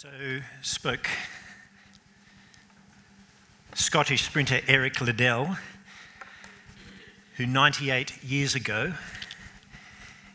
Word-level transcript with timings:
So 0.00 0.10
spoke 0.62 1.08
Scottish 3.74 4.22
sprinter 4.22 4.60
Eric 4.68 5.00
Liddell, 5.00 5.56
who 7.34 7.46
98 7.46 8.22
years 8.22 8.54
ago 8.54 8.92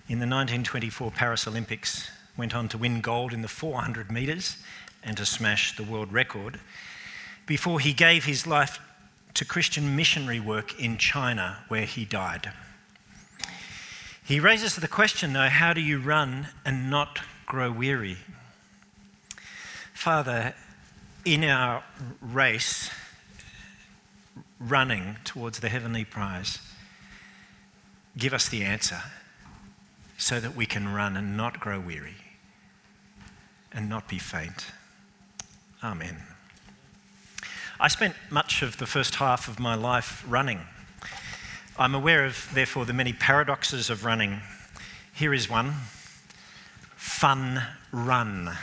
in 0.09 0.19
the 0.19 0.27
1924 0.27 1.11
Paris 1.11 1.47
Olympics 1.47 2.11
went 2.35 2.53
on 2.53 2.67
to 2.67 2.77
win 2.77 2.99
gold 2.99 3.31
in 3.31 3.41
the 3.41 3.47
400 3.47 4.11
metres 4.11 4.57
and 5.01 5.15
to 5.15 5.25
smash 5.25 5.77
the 5.77 5.83
world 5.83 6.11
record 6.11 6.59
before 7.45 7.79
he 7.79 7.93
gave 7.93 8.25
his 8.25 8.45
life 8.45 8.81
to 9.33 9.45
Christian 9.45 9.95
missionary 9.95 10.41
work 10.41 10.77
in 10.77 10.97
China, 10.97 11.63
where 11.69 11.85
he 11.85 12.03
died. 12.03 12.51
He 14.25 14.41
raises 14.41 14.75
the 14.75 14.89
question, 14.89 15.31
though 15.31 15.47
how 15.47 15.71
do 15.71 15.79
you 15.79 15.99
run 15.99 16.47
and 16.65 16.89
not 16.89 17.21
grow 17.45 17.71
weary? 17.71 18.17
Father, 19.93 20.53
in 21.23 21.43
our 21.43 21.83
race, 22.21 22.89
running 24.59 25.17
towards 25.23 25.59
the 25.59 25.69
heavenly 25.69 26.03
prize, 26.03 26.59
give 28.17 28.33
us 28.33 28.49
the 28.49 28.63
answer 28.63 29.01
so 30.17 30.39
that 30.39 30.55
we 30.55 30.65
can 30.65 30.93
run 30.93 31.15
and 31.15 31.37
not 31.37 31.59
grow 31.59 31.79
weary 31.79 32.15
and 33.71 33.87
not 33.87 34.07
be 34.07 34.17
faint. 34.17 34.67
Amen. 35.83 36.17
I 37.79 37.87
spent 37.87 38.15
much 38.29 38.61
of 38.61 38.77
the 38.77 38.85
first 38.85 39.15
half 39.15 39.47
of 39.47 39.59
my 39.59 39.75
life 39.75 40.23
running. 40.27 40.61
I'm 41.77 41.95
aware 41.95 42.25
of, 42.25 42.49
therefore, 42.53 42.85
the 42.85 42.93
many 42.93 43.13
paradoxes 43.13 43.89
of 43.89 44.05
running. 44.05 44.41
Here 45.13 45.33
is 45.33 45.49
one 45.49 45.73
fun 46.95 47.63
run 47.91 48.57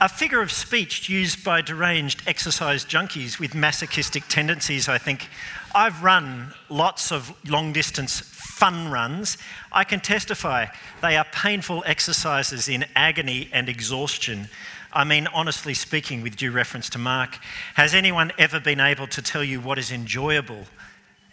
a 0.00 0.08
figure 0.08 0.40
of 0.40 0.52
speech 0.52 1.08
used 1.08 1.42
by 1.42 1.60
deranged 1.60 2.22
exercise 2.26 2.84
junkies 2.84 3.40
with 3.40 3.54
masochistic 3.54 4.24
tendencies, 4.28 4.88
I 4.88 4.98
think. 4.98 5.28
I've 5.74 6.04
run 6.04 6.54
lots 6.68 7.10
of 7.10 7.34
long 7.48 7.72
distance 7.72 8.20
fun 8.20 8.90
runs. 8.90 9.38
I 9.72 9.84
can 9.84 10.00
testify 10.00 10.66
they 11.02 11.16
are 11.16 11.26
painful 11.32 11.82
exercises 11.86 12.68
in 12.68 12.84
agony 12.94 13.48
and 13.52 13.68
exhaustion. 13.68 14.48
I 14.92 15.04
mean, 15.04 15.26
honestly 15.28 15.74
speaking, 15.74 16.22
with 16.22 16.36
due 16.36 16.50
reference 16.50 16.88
to 16.90 16.98
Mark, 16.98 17.38
has 17.74 17.94
anyone 17.94 18.32
ever 18.38 18.58
been 18.58 18.80
able 18.80 19.06
to 19.08 19.20
tell 19.20 19.44
you 19.44 19.60
what 19.60 19.78
is 19.78 19.92
enjoyable, 19.92 20.64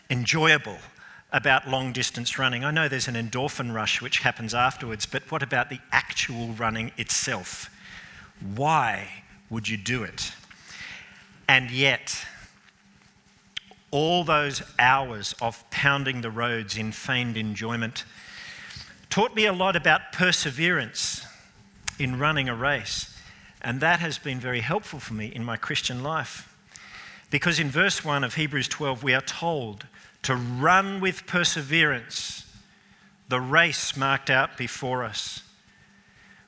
enjoyable 0.09 0.77
about 1.31 1.67
long 1.67 1.93
distance 1.93 2.37
running? 2.37 2.63
I 2.63 2.71
know 2.71 2.87
there's 2.87 3.07
an 3.07 3.15
endorphin 3.15 3.73
rush 3.73 4.01
which 4.01 4.19
happens 4.19 4.53
afterwards, 4.53 5.05
but 5.05 5.31
what 5.31 5.41
about 5.41 5.69
the 5.69 5.79
actual 5.91 6.49
running 6.49 6.91
itself? 6.97 7.69
Why 8.39 9.23
would 9.49 9.67
you 9.67 9.77
do 9.77 10.03
it? 10.03 10.31
And 11.47 11.71
yet, 11.71 12.25
all 13.91 14.23
those 14.23 14.61
hours 14.77 15.35
of 15.41 15.63
pounding 15.69 16.21
the 16.21 16.31
roads 16.31 16.77
in 16.77 16.91
feigned 16.91 17.37
enjoyment 17.37 18.03
taught 19.09 19.35
me 19.35 19.45
a 19.45 19.53
lot 19.53 19.75
about 19.75 20.11
perseverance 20.11 21.25
in 21.97 22.19
running 22.19 22.49
a 22.49 22.55
race. 22.55 23.15
And 23.61 23.79
that 23.79 23.99
has 23.99 24.17
been 24.17 24.39
very 24.39 24.59
helpful 24.59 24.99
for 24.99 25.13
me 25.13 25.27
in 25.27 25.43
my 25.43 25.57
Christian 25.57 26.03
life. 26.03 26.51
Because 27.31 27.59
in 27.59 27.69
verse 27.69 28.03
1 28.03 28.23
of 28.23 28.35
Hebrews 28.35 28.67
12, 28.67 29.03
we 29.03 29.13
are 29.13 29.21
told 29.21 29.85
to 30.23 30.35
run 30.35 30.99
with 30.99 31.25
perseverance 31.25 32.45
the 33.27 33.39
race 33.39 33.95
marked 33.95 34.29
out 34.29 34.57
before 34.57 35.03
us. 35.03 35.41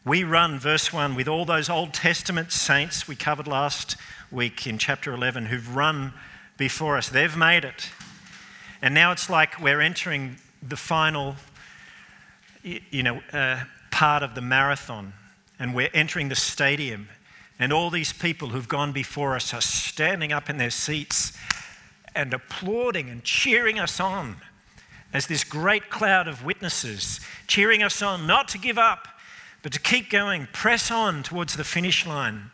We 0.07 0.23
run, 0.23 0.57
verse 0.57 0.93
1, 0.93 1.15
with 1.15 1.27
all 1.27 1.43
those 1.43 1.69
Old 1.69 1.93
Testament 1.93 2.53
saints 2.53 3.09
we 3.09 3.17
covered 3.17 3.45
last 3.45 3.97
week 4.31 4.65
in 4.65 4.77
chapter 4.77 5.13
11 5.13 5.47
who've 5.47 5.75
run 5.75 6.13
before 6.55 6.95
us. 6.95 7.09
They've 7.09 7.35
made 7.35 7.65
it. 7.65 7.89
And 8.81 8.93
now 8.93 9.11
it's 9.11 9.29
like 9.29 9.59
we're 9.59 9.81
entering 9.81 10.37
the 10.63 10.77
final 10.77 11.35
you 12.63 13.03
know, 13.03 13.21
uh, 13.33 13.65
part 13.91 14.23
of 14.23 14.33
the 14.33 14.39
marathon 14.39 15.11
and 15.59 15.75
we're 15.75 15.89
entering 15.93 16.29
the 16.29 16.35
stadium. 16.35 17.09
And 17.59 17.73
all 17.73 17.89
these 17.89 18.13
people 18.13 18.47
who've 18.47 18.69
gone 18.69 18.93
before 18.93 19.35
us 19.35 19.53
are 19.53 19.59
standing 19.59 20.31
up 20.31 20.49
in 20.49 20.57
their 20.57 20.69
seats 20.69 21.37
and 22.15 22.33
applauding 22.33 23.09
and 23.09 23.25
cheering 23.25 23.77
us 23.77 23.99
on 23.99 24.37
as 25.13 25.27
this 25.27 25.43
great 25.43 25.89
cloud 25.89 26.29
of 26.29 26.45
witnesses, 26.45 27.19
cheering 27.45 27.83
us 27.83 28.01
on 28.01 28.25
not 28.25 28.47
to 28.47 28.57
give 28.57 28.77
up, 28.77 29.09
but 29.67 29.73
to 29.73 29.81
keep 29.81 30.09
going, 30.09 30.47
press 30.53 30.89
on 30.89 31.23
towards 31.23 31.57
the 31.57 31.63
finish 31.65 32.05
line. 32.05 32.51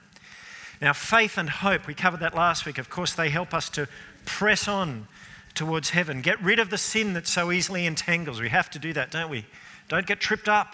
Now, 0.81 0.93
faith 0.93 1.37
and 1.37 1.47
hope, 1.47 1.85
we 1.85 1.93
covered 1.93 2.21
that 2.21 2.33
last 2.33 2.65
week. 2.65 2.79
Of 2.79 2.89
course, 2.89 3.13
they 3.13 3.29
help 3.29 3.53
us 3.53 3.69
to 3.69 3.87
press 4.25 4.67
on 4.67 5.07
towards 5.53 5.91
heaven. 5.91 6.21
Get 6.21 6.41
rid 6.41 6.57
of 6.57 6.71
the 6.71 6.77
sin 6.79 7.13
that 7.13 7.27
so 7.27 7.51
easily 7.51 7.85
entangles. 7.85 8.41
We 8.41 8.49
have 8.49 8.67
to 8.71 8.79
do 8.79 8.93
that, 8.93 9.11
don't 9.11 9.29
we? 9.29 9.45
Don't 9.89 10.07
get 10.07 10.21
tripped 10.21 10.49
up 10.49 10.73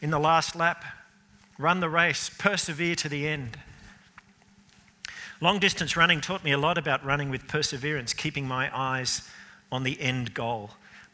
in 0.00 0.10
the 0.10 0.20
last 0.20 0.54
lap. 0.54 0.84
Run 1.58 1.80
the 1.80 1.90
race, 1.90 2.30
persevere 2.30 2.94
to 2.94 3.08
the 3.08 3.26
end. 3.26 3.58
Long 5.40 5.58
distance 5.58 5.96
running 5.96 6.20
taught 6.20 6.44
me 6.44 6.52
a 6.52 6.56
lot 6.56 6.78
about 6.78 7.04
running 7.04 7.30
with 7.30 7.48
perseverance, 7.48 8.14
keeping 8.14 8.46
my 8.46 8.70
eyes 8.72 9.28
on 9.72 9.82
the 9.82 10.00
end 10.00 10.34
goal 10.34 10.70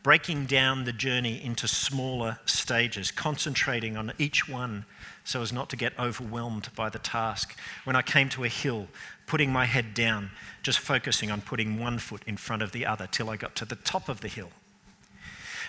breaking 0.09 0.47
down 0.47 0.85
the 0.85 0.93
journey 0.95 1.39
into 1.45 1.69
smaller 1.69 2.39
stages, 2.47 3.11
concentrating 3.11 3.95
on 3.95 4.11
each 4.19 4.49
one 4.49 4.87
so 5.23 5.43
as 5.43 5.53
not 5.53 5.69
to 5.69 5.77
get 5.77 5.93
overwhelmed 5.99 6.71
by 6.75 6.89
the 6.89 6.99
task. 6.99 7.55
When 7.85 7.95
I 7.95 8.01
came 8.01 8.31
to 8.31 8.45
a 8.45 8.49
hill, 8.49 8.87
putting 9.27 9.53
my 9.53 9.67
head 9.67 9.93
down, 9.93 10.31
just 10.63 10.79
focusing 10.79 11.31
on 11.31 11.43
putting 11.43 11.79
one 11.79 11.99
foot 11.99 12.23
in 12.27 12.39
front 12.39 12.63
of 12.63 12.73
the 12.73 12.87
other 12.87 13.07
till 13.07 13.29
I 13.29 13.37
got 13.37 13.55
to 13.57 13.67
the 13.67 13.77
top 13.77 14.09
of 14.09 14.23
the 14.23 14.29
hill. 14.29 14.49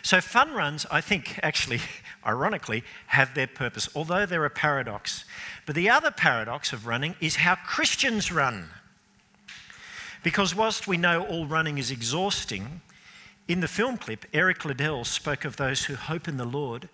So, 0.03 0.21
fun 0.21 0.53
runs, 0.53 0.85
I 0.89 1.01
think, 1.01 1.37
actually, 1.43 1.81
ironically, 2.25 2.85
have 3.07 3.35
their 3.35 3.45
purpose, 3.45 3.89
although 3.93 4.25
they're 4.25 4.45
a 4.45 4.49
paradox. 4.49 5.25
But 5.65 5.75
the 5.75 5.89
other 5.89 6.11
paradox 6.11 6.71
of 6.71 6.87
running 6.87 7.15
is 7.19 7.35
how 7.35 7.55
Christians 7.55 8.31
run. 8.31 8.69
Because 10.23 10.55
whilst 10.55 10.87
we 10.87 10.95
know 10.95 11.25
all 11.25 11.45
running 11.45 11.77
is 11.77 11.91
exhausting, 11.91 12.79
in 13.49 13.61
the 13.61 13.67
film 13.67 13.97
clip, 13.97 14.27
Eric 14.31 14.63
Liddell 14.63 15.03
spoke 15.03 15.43
of 15.43 15.57
those 15.57 15.85
who 15.85 15.95
hope 15.95 16.27
in 16.27 16.37
the 16.37 16.45
Lord 16.45 16.87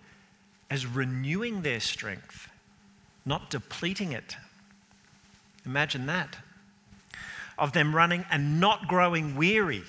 as 0.70 0.86
renewing 0.86 1.60
their 1.60 1.80
strength, 1.80 2.48
not 3.26 3.50
depleting 3.50 4.12
it. 4.12 4.36
Imagine 5.66 6.06
that. 6.06 6.38
Of 7.58 7.72
them 7.72 7.94
running 7.94 8.24
and 8.30 8.58
not 8.58 8.88
growing 8.88 9.36
weary, 9.36 9.84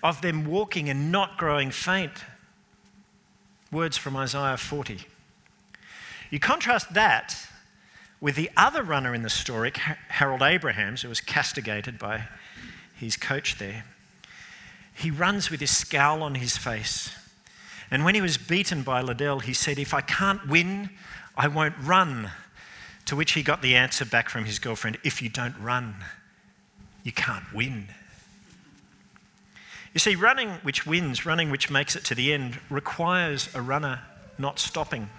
of 0.00 0.22
them 0.22 0.44
walking 0.44 0.88
and 0.88 1.10
not 1.10 1.36
growing 1.36 1.72
faint. 1.72 2.24
Words 3.72 3.96
from 3.96 4.16
Isaiah 4.16 4.56
40. 4.56 5.06
You 6.30 6.38
contrast 6.38 6.94
that 6.94 7.48
with 8.20 8.36
the 8.36 8.50
other 8.56 8.84
runner 8.84 9.12
in 9.12 9.22
the 9.22 9.30
story, 9.30 9.72
Harold 9.74 10.42
Abrahams, 10.42 11.02
who 11.02 11.08
was 11.08 11.20
castigated 11.20 11.98
by 11.98 12.28
his 12.94 13.16
coach 13.16 13.58
there 13.58 13.84
he 14.96 15.10
runs 15.10 15.50
with 15.50 15.60
this 15.60 15.76
scowl 15.76 16.22
on 16.22 16.36
his 16.36 16.56
face. 16.56 17.14
And 17.90 18.04
when 18.04 18.14
he 18.14 18.20
was 18.20 18.38
beaten 18.38 18.82
by 18.82 19.02
Liddell, 19.02 19.40
he 19.40 19.52
said, 19.52 19.78
If 19.78 19.92
I 19.92 20.00
can't 20.00 20.48
win, 20.48 20.90
I 21.36 21.48
won't 21.48 21.74
run. 21.80 22.30
To 23.04 23.14
which 23.14 23.32
he 23.32 23.42
got 23.42 23.62
the 23.62 23.76
answer 23.76 24.04
back 24.04 24.28
from 24.28 24.46
his 24.46 24.58
girlfriend 24.58 24.98
If 25.04 25.20
you 25.20 25.28
don't 25.28 25.56
run, 25.60 25.96
you 27.04 27.12
can't 27.12 27.52
win. 27.52 27.88
You 29.92 30.00
see, 30.00 30.16
running 30.16 30.50
which 30.62 30.86
wins, 30.86 31.24
running 31.24 31.50
which 31.50 31.70
makes 31.70 31.94
it 31.94 32.04
to 32.06 32.14
the 32.14 32.32
end, 32.32 32.58
requires 32.70 33.54
a 33.54 33.62
runner 33.62 34.00
not 34.38 34.58
stopping, 34.58 35.10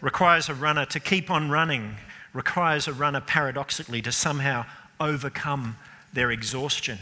requires 0.00 0.48
a 0.48 0.54
runner 0.54 0.84
to 0.86 1.00
keep 1.00 1.30
on 1.30 1.48
running, 1.48 1.96
requires 2.32 2.86
a 2.86 2.92
runner 2.92 3.20
paradoxically 3.20 4.02
to 4.02 4.12
somehow 4.12 4.66
overcome 5.00 5.76
their 6.12 6.30
exhaustion. 6.30 6.98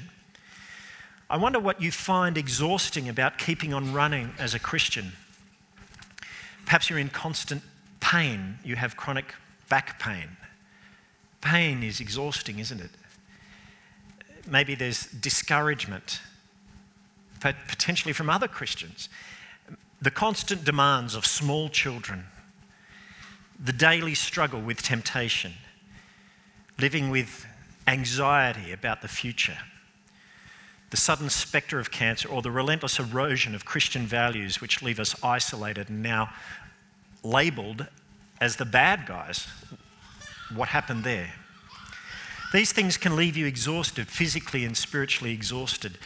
I 1.31 1.37
wonder 1.37 1.59
what 1.59 1.83
you 1.83 1.93
find 1.93 2.39
exhausting 2.39 3.09
about 3.09 3.37
keeping 3.37 3.75
on 3.75 3.93
running 3.93 4.33
as 4.39 4.55
a 4.55 4.59
Christian. 4.59 5.13
Perhaps 6.65 6.89
you're 6.89 6.99
in 6.99 7.11
constant 7.11 7.63
pain, 8.01 8.59
you 8.65 8.77
have 8.77 8.97
chronic 8.97 9.35
back 9.69 9.99
pain. 10.01 10.37
Pain 11.43 11.83
is 11.83 12.01
exhausting, 12.01 12.59
isn't 12.59 12.81
it? 12.81 12.91
Maybe 14.47 14.75
there's 14.75 15.07
discouragement, 15.07 16.21
but 17.43 17.57
potentially 17.69 18.15
from 18.15 18.31
other 18.31 18.49
Christians. 18.49 19.11
The 20.01 20.11
constant 20.11 20.65
demands 20.65 21.15
of 21.15 21.27
small 21.27 21.69
children, 21.69 22.25
the 23.63 23.73
daily 23.73 24.15
struggle 24.15 24.61
with 24.61 24.83
temptation, 24.83 25.53
living 26.79 27.11
with 27.11 27.45
anxiety 27.87 28.73
about 28.73 29.03
the 29.03 29.09
future 29.09 29.59
the 30.91 30.97
sudden 30.97 31.29
spectre 31.29 31.79
of 31.79 31.91
cancer, 31.91 32.29
or 32.29 32.41
the 32.43 32.51
relentless 32.51 32.99
erosion 32.99 33.55
of 33.55 33.65
Christian 33.65 34.07
values 34.07 34.61
which 34.61 34.83
leave 34.83 34.99
us 34.99 35.15
isolated 35.23 35.89
and 35.89 36.03
now 36.03 36.31
labelled 37.23 37.87
as 38.41 38.57
the 38.57 38.65
bad 38.65 39.07
guys. 39.07 39.49
What 40.55 40.69
happened 40.69 41.05
there? 41.05 41.35
These 42.53 42.73
things 42.73 42.97
can 42.97 43.17
leave 43.17 43.37
you 43.37 43.45
exhausted, 43.45 44.09
physically 44.09 44.65
and 44.65 44.75
spiritually 44.77 45.35
exhausted. 45.35 45.99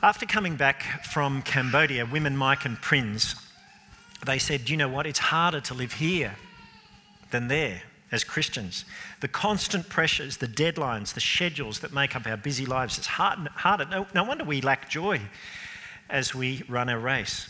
After 0.00 0.26
coming 0.26 0.56
back 0.56 1.04
from 1.04 1.42
Cambodia, 1.42 2.06
women 2.06 2.36
Mike 2.36 2.64
and 2.64 2.80
Prince, 2.80 3.34
they 4.24 4.38
said, 4.38 4.70
you 4.70 4.76
know 4.76 4.88
what? 4.88 5.06
It's 5.06 5.18
harder 5.18 5.60
to 5.62 5.74
live 5.74 5.94
here 5.94 6.36
than 7.32 7.48
there 7.48 7.82
as 8.12 8.22
Christians. 8.22 8.84
The 9.20 9.28
constant 9.28 9.88
pressures, 9.88 10.36
the 10.36 10.46
deadlines, 10.46 11.14
the 11.14 11.20
schedules 11.20 11.80
that 11.80 11.94
make 11.94 12.14
up 12.14 12.26
our 12.26 12.36
busy 12.36 12.66
lives, 12.66 12.98
it's 12.98 13.06
hard, 13.06 13.48
harder. 13.48 13.86
No, 13.86 14.06
no 14.14 14.22
wonder 14.22 14.44
we 14.44 14.60
lack 14.60 14.90
joy 14.90 15.22
as 16.10 16.34
we 16.34 16.62
run 16.68 16.90
our 16.90 17.00
race. 17.00 17.48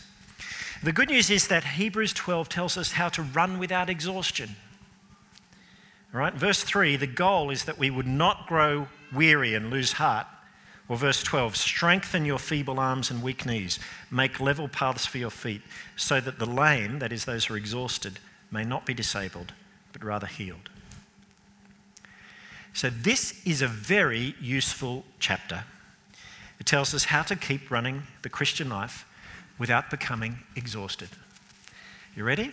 The 0.81 0.93
good 0.93 1.09
news 1.09 1.29
is 1.29 1.49
that 1.49 1.63
Hebrews 1.63 2.13
12 2.13 2.49
tells 2.49 2.77
us 2.77 2.93
how 2.93 3.09
to 3.09 3.21
run 3.21 3.59
without 3.59 3.89
exhaustion. 3.89 4.55
Right, 6.13 6.33
verse 6.33 6.63
3 6.63 6.95
the 6.95 7.07
goal 7.07 7.49
is 7.49 7.65
that 7.65 7.79
we 7.79 7.89
would 7.89 8.07
not 8.07 8.47
grow 8.47 8.87
weary 9.13 9.53
and 9.53 9.69
lose 9.69 9.93
heart. 9.93 10.27
Or 10.89 10.97
verse 10.97 11.23
12 11.23 11.55
strengthen 11.55 12.25
your 12.25 12.37
feeble 12.37 12.79
arms 12.79 13.09
and 13.09 13.23
weak 13.23 13.45
knees, 13.45 13.79
make 14.11 14.39
level 14.39 14.67
paths 14.67 15.05
for 15.05 15.17
your 15.17 15.29
feet, 15.29 15.61
so 15.95 16.19
that 16.19 16.39
the 16.39 16.45
lame, 16.45 16.99
that 16.99 17.13
is, 17.13 17.25
those 17.25 17.45
who 17.45 17.53
are 17.53 17.57
exhausted, 17.57 18.19
may 18.51 18.65
not 18.65 18.85
be 18.85 18.93
disabled 18.93 19.53
but 19.93 20.03
rather 20.03 20.27
healed. 20.27 20.69
So, 22.73 22.89
this 22.89 23.39
is 23.45 23.61
a 23.61 23.67
very 23.67 24.35
useful 24.41 25.05
chapter. 25.19 25.63
It 26.59 26.65
tells 26.65 26.93
us 26.93 27.05
how 27.05 27.21
to 27.23 27.35
keep 27.35 27.69
running 27.69 28.03
the 28.23 28.29
Christian 28.29 28.69
life 28.69 29.05
without 29.59 29.89
becoming 29.89 30.39
exhausted. 30.55 31.09
You 32.15 32.23
ready? 32.23 32.51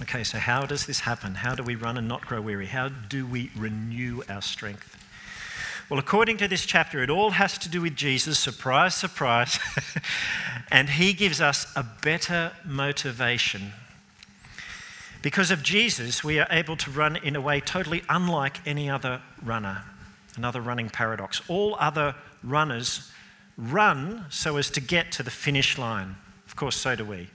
Okay, 0.00 0.24
so 0.24 0.38
how 0.38 0.64
does 0.64 0.86
this 0.86 1.00
happen? 1.00 1.36
How 1.36 1.54
do 1.54 1.62
we 1.62 1.74
run 1.74 1.98
and 1.98 2.08
not 2.08 2.22
grow 2.22 2.40
weary? 2.40 2.66
How 2.66 2.88
do 2.88 3.26
we 3.26 3.50
renew 3.54 4.22
our 4.28 4.40
strength? 4.40 4.96
Well, 5.90 5.98
according 5.98 6.38
to 6.38 6.48
this 6.48 6.64
chapter, 6.64 7.02
it 7.02 7.10
all 7.10 7.32
has 7.32 7.58
to 7.58 7.68
do 7.68 7.82
with 7.82 7.94
Jesus. 7.94 8.38
Surprise, 8.38 8.94
surprise. 8.94 9.58
and 10.70 10.88
he 10.88 11.12
gives 11.12 11.40
us 11.40 11.70
a 11.76 11.84
better 12.02 12.52
motivation 12.64 13.72
because 15.22 15.50
of 15.52 15.62
Jesus, 15.62 16.24
we 16.24 16.38
are 16.40 16.48
able 16.50 16.76
to 16.76 16.90
run 16.90 17.16
in 17.16 17.36
a 17.36 17.40
way 17.40 17.60
totally 17.60 18.02
unlike 18.08 18.58
any 18.66 18.90
other 18.90 19.22
runner. 19.42 19.84
Another 20.36 20.60
running 20.60 20.90
paradox. 20.90 21.40
All 21.48 21.76
other 21.78 22.14
runners 22.42 23.10
run 23.56 24.26
so 24.30 24.56
as 24.56 24.70
to 24.70 24.80
get 24.80 25.12
to 25.12 25.22
the 25.22 25.30
finish 25.30 25.78
line. 25.78 26.16
Of 26.46 26.56
course, 26.56 26.76
so 26.76 26.96
do 26.96 27.04
we. 27.04 27.28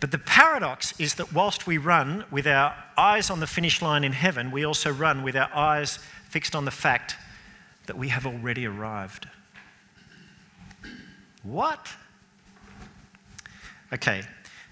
But 0.00 0.10
the 0.10 0.18
paradox 0.18 0.98
is 1.00 1.14
that 1.14 1.32
whilst 1.32 1.66
we 1.66 1.78
run 1.78 2.24
with 2.30 2.46
our 2.46 2.74
eyes 2.98 3.30
on 3.30 3.40
the 3.40 3.46
finish 3.46 3.80
line 3.80 4.04
in 4.04 4.12
heaven, 4.12 4.50
we 4.50 4.64
also 4.64 4.92
run 4.92 5.22
with 5.22 5.36
our 5.36 5.48
eyes 5.54 5.98
fixed 6.28 6.54
on 6.54 6.66
the 6.66 6.70
fact 6.70 7.16
that 7.86 7.96
we 7.96 8.08
have 8.08 8.26
already 8.26 8.66
arrived. 8.66 9.28
What? 11.42 11.88
Okay, 13.92 14.22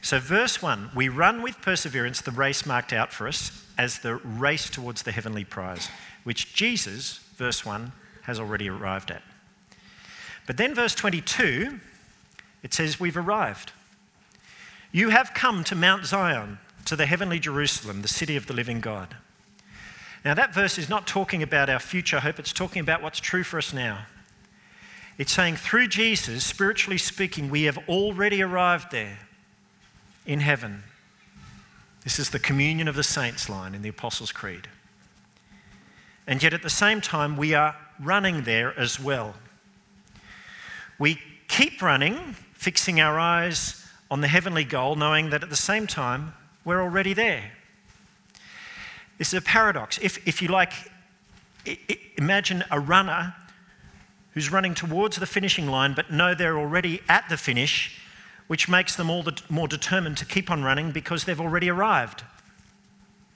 so, 0.02 0.18
verse 0.18 0.60
1 0.60 0.90
we 0.96 1.08
run 1.08 1.42
with 1.42 1.62
perseverance 1.62 2.20
the 2.20 2.32
race 2.32 2.66
marked 2.66 2.92
out 2.92 3.12
for 3.12 3.28
us 3.28 3.64
as 3.78 4.00
the 4.00 4.16
race 4.16 4.68
towards 4.68 5.02
the 5.02 5.12
heavenly 5.12 5.44
prize, 5.44 5.88
which 6.24 6.52
Jesus, 6.52 7.18
verse 7.36 7.64
1, 7.64 7.92
has 8.22 8.38
already 8.38 8.68
arrived 8.68 9.12
at. 9.12 9.22
But 10.46 10.56
then, 10.56 10.74
verse 10.74 10.96
22, 10.96 11.78
it 12.64 12.74
says, 12.74 12.98
We've 12.98 13.16
arrived. 13.16 13.72
You 14.90 15.10
have 15.10 15.34
come 15.34 15.62
to 15.64 15.76
Mount 15.76 16.04
Zion, 16.04 16.58
to 16.84 16.96
the 16.96 17.06
heavenly 17.06 17.38
Jerusalem, 17.38 18.02
the 18.02 18.08
city 18.08 18.36
of 18.36 18.48
the 18.48 18.54
living 18.54 18.80
God. 18.80 19.16
Now, 20.24 20.34
that 20.34 20.52
verse 20.52 20.78
is 20.78 20.88
not 20.88 21.06
talking 21.06 21.44
about 21.44 21.70
our 21.70 21.78
future 21.78 22.20
hope, 22.20 22.40
it's 22.40 22.52
talking 22.52 22.80
about 22.80 23.02
what's 23.02 23.20
true 23.20 23.44
for 23.44 23.58
us 23.58 23.72
now. 23.72 24.06
It's 25.16 25.32
saying, 25.32 25.56
through 25.56 25.88
Jesus, 25.88 26.44
spiritually 26.44 26.98
speaking, 26.98 27.50
we 27.50 27.64
have 27.64 27.78
already 27.88 28.42
arrived 28.42 28.90
there 28.90 29.18
in 30.26 30.40
heaven. 30.40 30.84
This 32.04 32.18
is 32.18 32.30
the 32.30 32.38
communion 32.38 32.88
of 32.88 32.96
the 32.96 33.02
saints 33.02 33.48
line 33.48 33.74
in 33.74 33.82
the 33.82 33.88
Apostles' 33.88 34.32
Creed. 34.32 34.68
And 36.26 36.42
yet 36.42 36.52
at 36.52 36.62
the 36.62 36.70
same 36.70 37.00
time, 37.00 37.36
we 37.36 37.54
are 37.54 37.76
running 38.00 38.42
there 38.42 38.78
as 38.78 38.98
well. 38.98 39.34
We 40.98 41.20
keep 41.48 41.82
running, 41.82 42.36
fixing 42.54 43.00
our 43.00 43.18
eyes 43.18 43.84
on 44.10 44.20
the 44.20 44.28
heavenly 44.28 44.64
goal, 44.64 44.94
knowing 44.94 45.30
that 45.30 45.42
at 45.42 45.50
the 45.50 45.56
same 45.56 45.86
time, 45.86 46.34
we're 46.64 46.80
already 46.80 47.14
there. 47.14 47.52
This 49.18 49.28
is 49.28 49.34
a 49.34 49.42
paradox. 49.42 49.98
If, 50.02 50.26
if 50.26 50.42
you 50.42 50.48
like, 50.48 50.72
imagine 52.16 52.64
a 52.70 52.80
runner 52.80 53.34
who's 54.34 54.50
running 54.50 54.74
towards 54.74 55.16
the 55.16 55.26
finishing 55.26 55.66
line, 55.66 55.94
but 55.94 56.10
know 56.10 56.34
they're 56.34 56.58
already 56.58 57.00
at 57.08 57.28
the 57.28 57.36
finish 57.36 58.01
which 58.52 58.68
makes 58.68 58.96
them 58.96 59.08
all 59.08 59.22
the 59.22 59.40
more 59.48 59.66
determined 59.66 60.14
to 60.18 60.26
keep 60.26 60.50
on 60.50 60.62
running 60.62 60.90
because 60.90 61.24
they've 61.24 61.40
already 61.40 61.70
arrived. 61.70 62.22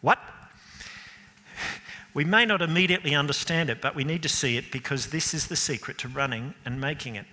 What? 0.02 0.18
We 2.12 2.22
may 2.22 2.44
not 2.44 2.60
immediately 2.60 3.14
understand 3.14 3.70
it, 3.70 3.80
but 3.80 3.94
we 3.94 4.04
need 4.04 4.22
to 4.24 4.28
see 4.28 4.58
it 4.58 4.70
because 4.70 5.06
this 5.06 5.32
is 5.32 5.46
the 5.46 5.56
secret 5.56 5.96
to 5.98 6.08
running 6.08 6.52
and 6.66 6.78
making 6.78 7.14
it. 7.14 7.24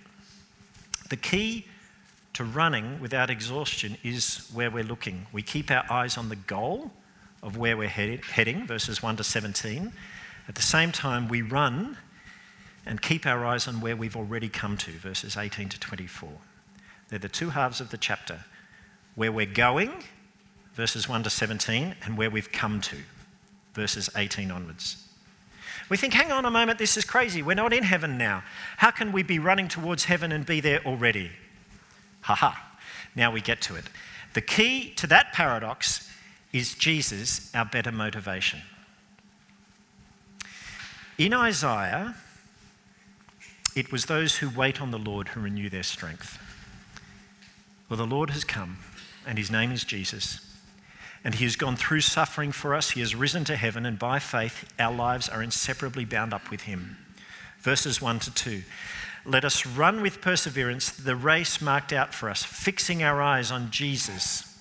The 1.10 1.16
key 1.16 1.66
to 2.32 2.42
running 2.42 3.00
without 3.00 3.28
exhaustion 3.28 3.98
is 4.02 4.48
where 4.54 4.70
we're 4.70 4.82
looking. 4.82 5.26
We 5.30 5.42
keep 5.42 5.70
our 5.70 5.84
eyes 5.90 6.16
on 6.16 6.30
the 6.30 6.36
goal 6.36 6.90
of 7.42 7.58
where 7.58 7.76
we're 7.76 7.88
heading, 7.88 8.66
verses 8.66 9.02
1 9.02 9.16
to 9.16 9.24
17. 9.24 9.92
At 10.48 10.54
the 10.54 10.62
same 10.62 10.90
time, 10.90 11.28
we 11.28 11.42
run 11.42 11.98
and 12.86 13.02
keep 13.02 13.26
our 13.26 13.44
eyes 13.44 13.68
on 13.68 13.82
where 13.82 13.94
we've 13.94 14.16
already 14.16 14.48
come 14.48 14.78
to, 14.78 14.90
verses 14.92 15.36
18 15.36 15.68
to 15.68 15.78
24. 15.78 16.30
They're 17.08 17.18
the 17.18 17.28
two 17.28 17.50
halves 17.50 17.80
of 17.80 17.90
the 17.90 17.98
chapter 17.98 18.44
where 19.14 19.30
we're 19.30 19.46
going, 19.46 19.92
verses 20.74 21.08
1 21.08 21.22
to 21.22 21.30
17, 21.30 21.94
and 22.02 22.18
where 22.18 22.30
we've 22.30 22.50
come 22.50 22.80
to, 22.80 22.96
verses 23.74 24.10
18 24.16 24.50
onwards. 24.50 25.04
We 25.88 25.96
think, 25.96 26.14
hang 26.14 26.32
on 26.32 26.44
a 26.44 26.50
moment, 26.50 26.78
this 26.78 26.96
is 26.96 27.04
crazy. 27.04 27.42
We're 27.42 27.54
not 27.54 27.72
in 27.72 27.84
heaven 27.84 28.16
now. 28.16 28.42
How 28.78 28.90
can 28.90 29.12
we 29.12 29.22
be 29.22 29.38
running 29.38 29.68
towards 29.68 30.04
heaven 30.04 30.32
and 30.32 30.46
be 30.46 30.60
there 30.60 30.84
already? 30.84 31.30
Ha 32.22 32.34
ha. 32.34 32.78
Now 33.14 33.30
we 33.30 33.40
get 33.40 33.60
to 33.62 33.76
it. 33.76 33.84
The 34.32 34.40
key 34.40 34.90
to 34.94 35.06
that 35.08 35.32
paradox 35.32 36.10
is 36.52 36.74
Jesus, 36.74 37.54
our 37.54 37.64
better 37.64 37.92
motivation. 37.92 38.62
In 41.18 41.32
Isaiah, 41.32 42.14
it 43.76 43.92
was 43.92 44.06
those 44.06 44.36
who 44.36 44.48
wait 44.50 44.80
on 44.80 44.90
the 44.90 44.98
Lord 44.98 45.28
who 45.28 45.40
renew 45.40 45.68
their 45.68 45.82
strength. 45.82 46.38
Well, 47.94 48.08
the 48.08 48.12
Lord 48.12 48.30
has 48.30 48.42
come, 48.42 48.78
and 49.24 49.38
his 49.38 49.52
name 49.52 49.70
is 49.70 49.84
Jesus. 49.84 50.40
And 51.22 51.36
he 51.36 51.44
has 51.44 51.54
gone 51.54 51.76
through 51.76 52.00
suffering 52.00 52.50
for 52.50 52.74
us. 52.74 52.90
He 52.90 52.98
has 52.98 53.14
risen 53.14 53.44
to 53.44 53.54
heaven, 53.54 53.86
and 53.86 54.00
by 54.00 54.18
faith, 54.18 54.68
our 54.80 54.92
lives 54.92 55.28
are 55.28 55.40
inseparably 55.40 56.04
bound 56.04 56.34
up 56.34 56.50
with 56.50 56.62
him. 56.62 56.96
Verses 57.60 58.02
1 58.02 58.18
to 58.18 58.34
2. 58.34 58.62
Let 59.24 59.44
us 59.44 59.64
run 59.64 60.02
with 60.02 60.20
perseverance 60.20 60.90
the 60.90 61.14
race 61.14 61.60
marked 61.60 61.92
out 61.92 62.12
for 62.12 62.28
us, 62.28 62.42
fixing 62.42 63.04
our 63.04 63.22
eyes 63.22 63.52
on 63.52 63.70
Jesus. 63.70 64.58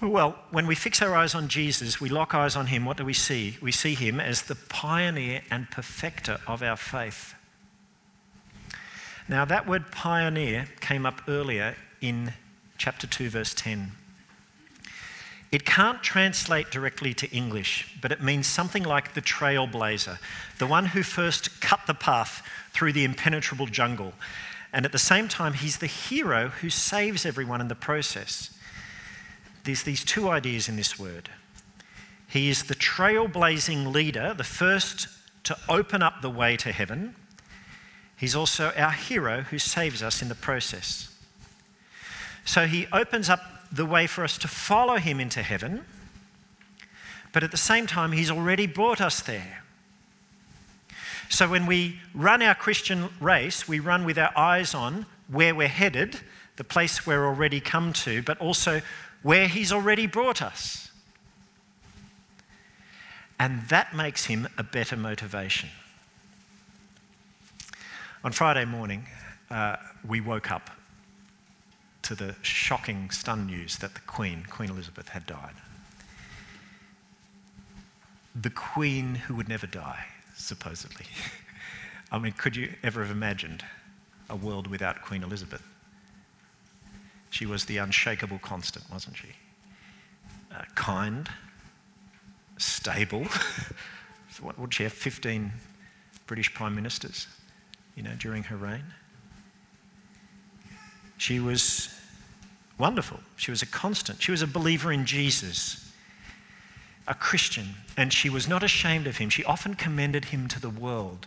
Well, 0.00 0.40
when 0.50 0.66
we 0.66 0.74
fix 0.74 1.00
our 1.00 1.14
eyes 1.14 1.36
on 1.36 1.46
Jesus, 1.46 2.00
we 2.00 2.08
lock 2.08 2.34
eyes 2.34 2.56
on 2.56 2.66
him, 2.66 2.84
what 2.84 2.96
do 2.96 3.04
we 3.04 3.14
see? 3.14 3.58
We 3.62 3.70
see 3.70 3.94
him 3.94 4.18
as 4.18 4.42
the 4.42 4.56
pioneer 4.56 5.42
and 5.52 5.70
perfecter 5.70 6.40
of 6.48 6.64
our 6.64 6.76
faith. 6.76 7.36
Now, 9.30 9.44
that 9.44 9.64
word 9.64 9.92
pioneer 9.92 10.66
came 10.80 11.06
up 11.06 11.22
earlier 11.28 11.76
in 12.00 12.32
chapter 12.78 13.06
2, 13.06 13.30
verse 13.30 13.54
10. 13.54 13.92
It 15.52 15.64
can't 15.64 16.02
translate 16.02 16.72
directly 16.72 17.14
to 17.14 17.30
English, 17.30 17.96
but 18.02 18.10
it 18.10 18.20
means 18.20 18.48
something 18.48 18.82
like 18.82 19.14
the 19.14 19.22
trailblazer, 19.22 20.18
the 20.58 20.66
one 20.66 20.86
who 20.86 21.04
first 21.04 21.60
cut 21.60 21.78
the 21.86 21.94
path 21.94 22.44
through 22.72 22.92
the 22.92 23.04
impenetrable 23.04 23.66
jungle. 23.66 24.14
And 24.72 24.84
at 24.84 24.90
the 24.90 24.98
same 24.98 25.28
time, 25.28 25.52
he's 25.52 25.78
the 25.78 25.86
hero 25.86 26.48
who 26.48 26.68
saves 26.68 27.24
everyone 27.24 27.60
in 27.60 27.68
the 27.68 27.76
process. 27.76 28.50
There's 29.62 29.84
these 29.84 30.04
two 30.04 30.28
ideas 30.28 30.68
in 30.68 30.74
this 30.74 30.98
word. 30.98 31.30
He 32.26 32.50
is 32.50 32.64
the 32.64 32.74
trailblazing 32.74 33.92
leader, 33.92 34.34
the 34.34 34.42
first 34.42 35.06
to 35.44 35.56
open 35.68 36.02
up 36.02 36.20
the 36.20 36.30
way 36.30 36.56
to 36.56 36.72
heaven, 36.72 37.14
He's 38.20 38.36
also 38.36 38.72
our 38.76 38.90
hero 38.90 39.40
who 39.42 39.58
saves 39.58 40.02
us 40.02 40.20
in 40.20 40.28
the 40.28 40.34
process. 40.34 41.08
So 42.44 42.66
he 42.66 42.86
opens 42.92 43.30
up 43.30 43.40
the 43.72 43.86
way 43.86 44.06
for 44.06 44.24
us 44.24 44.36
to 44.38 44.48
follow 44.48 44.96
him 44.96 45.20
into 45.20 45.42
heaven, 45.42 45.86
but 47.32 47.42
at 47.42 47.50
the 47.50 47.56
same 47.56 47.86
time, 47.86 48.12
he's 48.12 48.30
already 48.30 48.66
brought 48.66 49.00
us 49.00 49.20
there. 49.20 49.62
So 51.30 51.48
when 51.48 51.64
we 51.64 52.00
run 52.12 52.42
our 52.42 52.56
Christian 52.56 53.08
race, 53.20 53.68
we 53.68 53.78
run 53.78 54.04
with 54.04 54.18
our 54.18 54.36
eyes 54.36 54.74
on 54.74 55.06
where 55.28 55.54
we're 55.54 55.68
headed, 55.68 56.18
the 56.56 56.64
place 56.64 57.06
we're 57.06 57.24
already 57.24 57.60
come 57.60 57.92
to, 57.92 58.20
but 58.22 58.38
also 58.38 58.82
where 59.22 59.48
He's 59.48 59.72
already 59.72 60.06
brought 60.06 60.42
us. 60.42 60.90
And 63.38 63.62
that 63.68 63.94
makes 63.94 64.26
Him 64.26 64.48
a 64.58 64.62
better 64.62 64.96
motivation. 64.96 65.70
On 68.22 68.32
Friday 68.32 68.66
morning, 68.66 69.06
uh, 69.50 69.76
we 70.06 70.20
woke 70.20 70.50
up 70.50 70.68
to 72.02 72.14
the 72.14 72.34
shocking, 72.42 73.10
stunned 73.10 73.46
news 73.46 73.78
that 73.78 73.94
the 73.94 74.00
Queen, 74.00 74.44
Queen 74.50 74.68
Elizabeth, 74.68 75.08
had 75.08 75.24
died. 75.24 75.54
The 78.34 78.50
Queen 78.50 79.14
who 79.14 79.34
would 79.36 79.48
never 79.48 79.66
die, 79.66 80.04
supposedly. 80.36 81.06
I 82.12 82.18
mean, 82.18 82.32
could 82.32 82.56
you 82.56 82.74
ever 82.82 83.00
have 83.00 83.10
imagined 83.10 83.64
a 84.28 84.36
world 84.36 84.66
without 84.66 85.00
Queen 85.00 85.22
Elizabeth? 85.22 85.62
She 87.30 87.46
was 87.46 87.64
the 87.64 87.78
unshakable 87.78 88.40
constant, 88.40 88.84
wasn't 88.92 89.16
she? 89.16 89.28
Uh, 90.54 90.64
kind, 90.74 91.26
stable. 92.58 93.24
what 94.42 94.58
would 94.58 94.74
she 94.74 94.82
have? 94.82 94.92
15 94.92 95.52
British 96.26 96.52
prime 96.52 96.74
ministers, 96.74 97.26
you 97.96 98.02
know, 98.02 98.14
during 98.18 98.44
her 98.44 98.56
reign. 98.56 98.84
She 101.16 101.38
was 101.38 101.94
wonderful. 102.78 103.20
She 103.36 103.50
was 103.50 103.62
a 103.62 103.66
constant. 103.66 104.22
She 104.22 104.30
was 104.30 104.42
a 104.42 104.46
believer 104.46 104.90
in 104.90 105.04
Jesus, 105.04 105.92
a 107.06 107.14
Christian, 107.14 107.74
and 107.96 108.12
she 108.12 108.30
was 108.30 108.48
not 108.48 108.62
ashamed 108.62 109.06
of 109.06 109.18
him. 109.18 109.28
She 109.28 109.44
often 109.44 109.74
commended 109.74 110.26
him 110.26 110.48
to 110.48 110.60
the 110.60 110.70
world. 110.70 111.26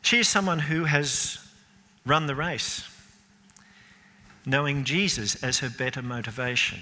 She 0.00 0.18
is 0.18 0.28
someone 0.28 0.60
who 0.60 0.84
has 0.84 1.38
run 2.06 2.26
the 2.26 2.34
race, 2.34 2.88
knowing 4.46 4.84
Jesus 4.84 5.42
as 5.42 5.58
her 5.60 5.70
better 5.70 6.02
motivation. 6.02 6.80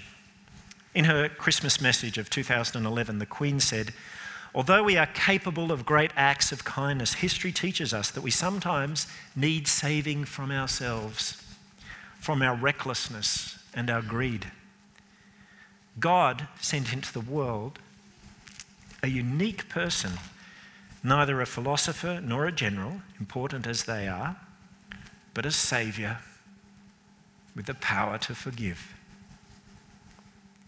In 0.95 1.07
her 1.07 1.29
Christmas 1.29 1.81
message 1.81 2.19
of 2.19 2.29
2011, 2.31 3.19
the 3.19 3.27
Queen 3.27 3.61
said, 3.61 3.93
Although 4.55 4.83
we 4.83 4.99
are 4.99 5.07
capable 5.07 5.73
of 5.73 5.87
great 5.87 6.11
acts 6.15 6.53
of 6.53 6.65
kindness, 6.65 7.15
history 7.15 7.53
teaches 7.53 7.95
us 7.95 8.11
that 8.11 8.21
we 8.21 8.31
sometimes 8.31 9.07
need 9.35 9.67
saving 9.67 10.27
from 10.27 10.51
ourselves, 10.51 11.43
from 12.21 12.43
our 12.43 12.55
recklessness 12.55 13.59
and 13.75 13.89
our 13.89 14.03
greed. 14.03 14.53
God 15.99 16.49
sent 16.61 16.93
into 16.93 17.13
the 17.13 17.21
world 17.21 17.79
a 19.03 19.09
unique 19.09 19.69
person, 19.69 20.13
neither 21.03 21.41
a 21.41 21.47
philosopher 21.47 22.21
nor 22.23 22.47
a 22.47 22.53
general, 22.53 23.03
important 23.19 23.67
as 23.67 23.85
they 23.85 24.07
are, 24.07 24.37
but 25.35 25.47
a 25.47 25.51
Saviour 25.51 26.19
with 27.57 27.67
the 27.67 27.75
power 27.75 28.19
to 28.19 28.35
forgive. 28.35 28.95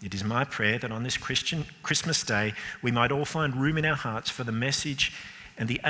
It 0.05 0.13
is 0.13 0.23
my 0.23 0.45
prayer 0.45 0.79
that 0.79 0.93
on 0.93 1.03
this 1.03 1.17
Christian 1.17 1.65
Christmas 1.83 2.23
day 2.23 2.53
we 2.83 2.91
might 2.91 3.11
all 3.11 3.25
find 3.25 3.57
room 3.57 3.79
in 3.79 3.87
our 3.87 3.97
hearts 3.97 4.29
for 4.29 4.45
the 4.45 4.53
message 4.53 5.15
and 5.57 5.67
the, 5.67 5.81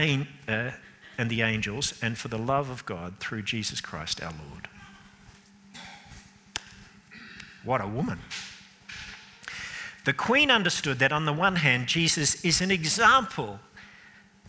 uh, 0.47 0.71
and 1.19 1.29
the 1.29 1.43
angels 1.43 1.99
and 2.01 2.17
for 2.17 2.29
the 2.29 2.39
love 2.39 2.71
of 2.71 2.87
God 2.87 3.19
through 3.19 3.43
Jesus 3.43 3.81
Christ 3.81 4.23
our 4.23 4.33
Lord. 4.51 4.69
What 7.65 7.81
a 7.81 7.89
woman. 7.89 8.21
The 10.05 10.13
Queen 10.13 10.49
understood 10.49 11.01
that 11.01 11.13
on 11.13 11.25
the 11.25 11.33
one 11.33 11.57
hand, 11.57 11.89
Jesus 11.89 12.45
is 12.45 12.61
an 12.61 12.71
example 12.71 13.59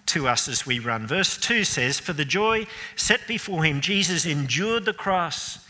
to 0.07 0.27
us 0.27 0.48
as 0.48 0.67
we 0.67 0.77
run. 0.77 1.07
Verse 1.07 1.38
2 1.38 1.63
says, 1.63 2.00
For 2.00 2.13
the 2.13 2.25
joy 2.25 2.67
set 2.95 3.25
before 3.27 3.63
him, 3.63 3.81
Jesus 3.81 4.27
endured 4.27 4.86
the 4.86 4.93
cross 4.93 5.64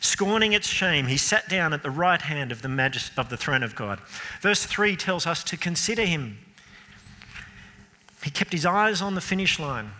Scorning 0.00 0.54
its 0.54 0.66
shame, 0.66 1.06
he 1.06 1.18
sat 1.18 1.48
down 1.50 1.74
at 1.74 1.82
the 1.82 1.90
right 1.90 2.22
hand 2.22 2.50
of 2.50 2.62
the, 2.62 2.68
majest- 2.68 3.16
of 3.18 3.28
the 3.28 3.36
throne 3.36 3.62
of 3.62 3.76
God. 3.76 4.00
Verse 4.40 4.64
3 4.64 4.96
tells 4.96 5.26
us 5.26 5.44
to 5.44 5.58
consider 5.58 6.06
him. 6.06 6.38
He 8.24 8.30
kept 8.30 8.52
his 8.52 8.64
eyes 8.64 9.02
on 9.02 9.14
the 9.14 9.20
finish 9.20 9.58
line. 9.58 9.90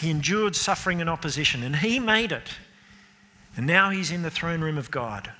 He 0.00 0.10
endured 0.10 0.56
suffering 0.56 1.02
and 1.02 1.10
opposition, 1.10 1.62
and 1.62 1.76
he 1.76 2.00
made 2.00 2.32
it. 2.32 2.54
And 3.54 3.66
now 3.66 3.90
he's 3.90 4.10
in 4.10 4.22
the 4.22 4.30
throne 4.30 4.62
room 4.62 4.78
of 4.78 4.90
God. 4.90 5.30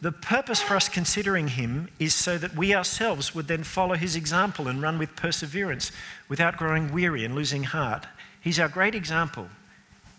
The 0.00 0.12
purpose 0.12 0.62
for 0.62 0.76
us 0.76 0.88
considering 0.88 1.48
him 1.48 1.88
is 1.98 2.14
so 2.14 2.38
that 2.38 2.56
we 2.56 2.74
ourselves 2.74 3.34
would 3.34 3.48
then 3.48 3.64
follow 3.64 3.96
his 3.96 4.16
example 4.16 4.66
and 4.66 4.80
run 4.80 4.98
with 4.98 5.14
perseverance 5.14 5.92
without 6.28 6.56
growing 6.56 6.92
weary 6.92 7.24
and 7.24 7.34
losing 7.34 7.64
heart. 7.64 8.06
He's 8.40 8.58
our 8.58 8.68
great 8.68 8.94
example. 8.94 9.48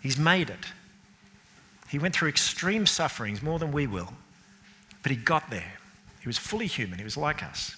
He's 0.00 0.18
made 0.18 0.50
it. 0.50 0.66
He 1.92 1.98
went 1.98 2.16
through 2.16 2.30
extreme 2.30 2.86
sufferings, 2.86 3.42
more 3.42 3.58
than 3.58 3.70
we 3.70 3.86
will, 3.86 4.14
but 5.02 5.10
he 5.10 5.16
got 5.16 5.50
there. 5.50 5.74
He 6.22 6.26
was 6.26 6.38
fully 6.38 6.66
human, 6.66 6.96
he 6.96 7.04
was 7.04 7.18
like 7.18 7.42
us. 7.42 7.76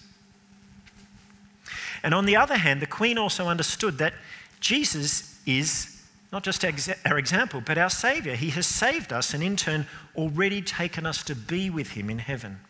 And 2.05 2.15
on 2.15 2.25
the 2.25 2.37
other 2.37 2.57
hand, 2.57 2.81
the 2.81 2.87
Queen 2.87 3.19
also 3.19 3.49
understood 3.49 3.99
that 3.99 4.15
Jesus 4.61 5.37
is 5.47 6.01
not 6.31 6.45
just 6.45 6.65
our 7.05 7.19
example, 7.19 7.61
but 7.61 7.77
our 7.77 7.91
Saviour. 7.91 8.37
He 8.37 8.51
has 8.51 8.69
saved 8.69 9.13
us 9.13 9.35
and, 9.35 9.43
in 9.43 9.57
turn, 9.57 9.89
already 10.15 10.63
taken 10.63 11.07
us 11.07 11.25
to 11.25 11.35
be 11.35 11.69
with 11.69 11.93
Him 11.93 12.09
in 12.09 12.21
heaven. 12.21 12.61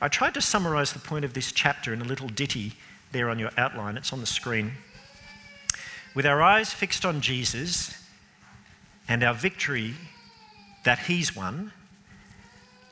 I 0.00 0.08
tried 0.08 0.34
to 0.34 0.40
summarise 0.40 0.92
the 0.92 0.98
point 0.98 1.24
of 1.24 1.34
this 1.34 1.52
chapter 1.52 1.92
in 1.92 2.00
a 2.00 2.04
little 2.04 2.28
ditty 2.28 2.72
there 3.12 3.30
on 3.30 3.38
your 3.38 3.52
outline. 3.56 3.96
It's 3.96 4.12
on 4.12 4.20
the 4.20 4.26
screen. 4.26 4.72
With 6.16 6.26
our 6.26 6.42
eyes 6.42 6.72
fixed 6.72 7.04
on 7.04 7.20
Jesus, 7.20 8.03
and 9.08 9.22
our 9.22 9.34
victory 9.34 9.94
that 10.84 11.00
He's 11.00 11.34
won, 11.34 11.72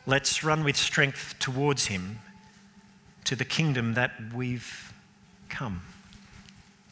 let's 0.06 0.42
run 0.42 0.64
with 0.64 0.76
strength 0.76 1.34
towards 1.38 1.86
Him 1.86 2.20
to 3.24 3.36
the 3.36 3.44
kingdom 3.44 3.94
that 3.94 4.12
we've 4.34 4.92
come 5.48 5.82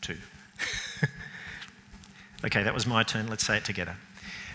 to. 0.02 0.16
okay, 2.44 2.62
that 2.62 2.74
was 2.74 2.86
my 2.86 3.02
turn. 3.02 3.28
Let's 3.28 3.44
say 3.44 3.56
it 3.56 3.64
together. 3.64 3.96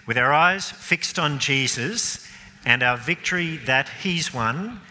With 0.07 0.17
our 0.17 0.31
eyes 0.31 0.71
fixed 0.71 1.17
on 1.17 1.39
Jesus 1.39 2.27
and 2.65 2.83
our 2.83 2.97
victory 2.97 3.57
that 3.57 3.89
He's 4.01 4.33
won, 4.33 4.81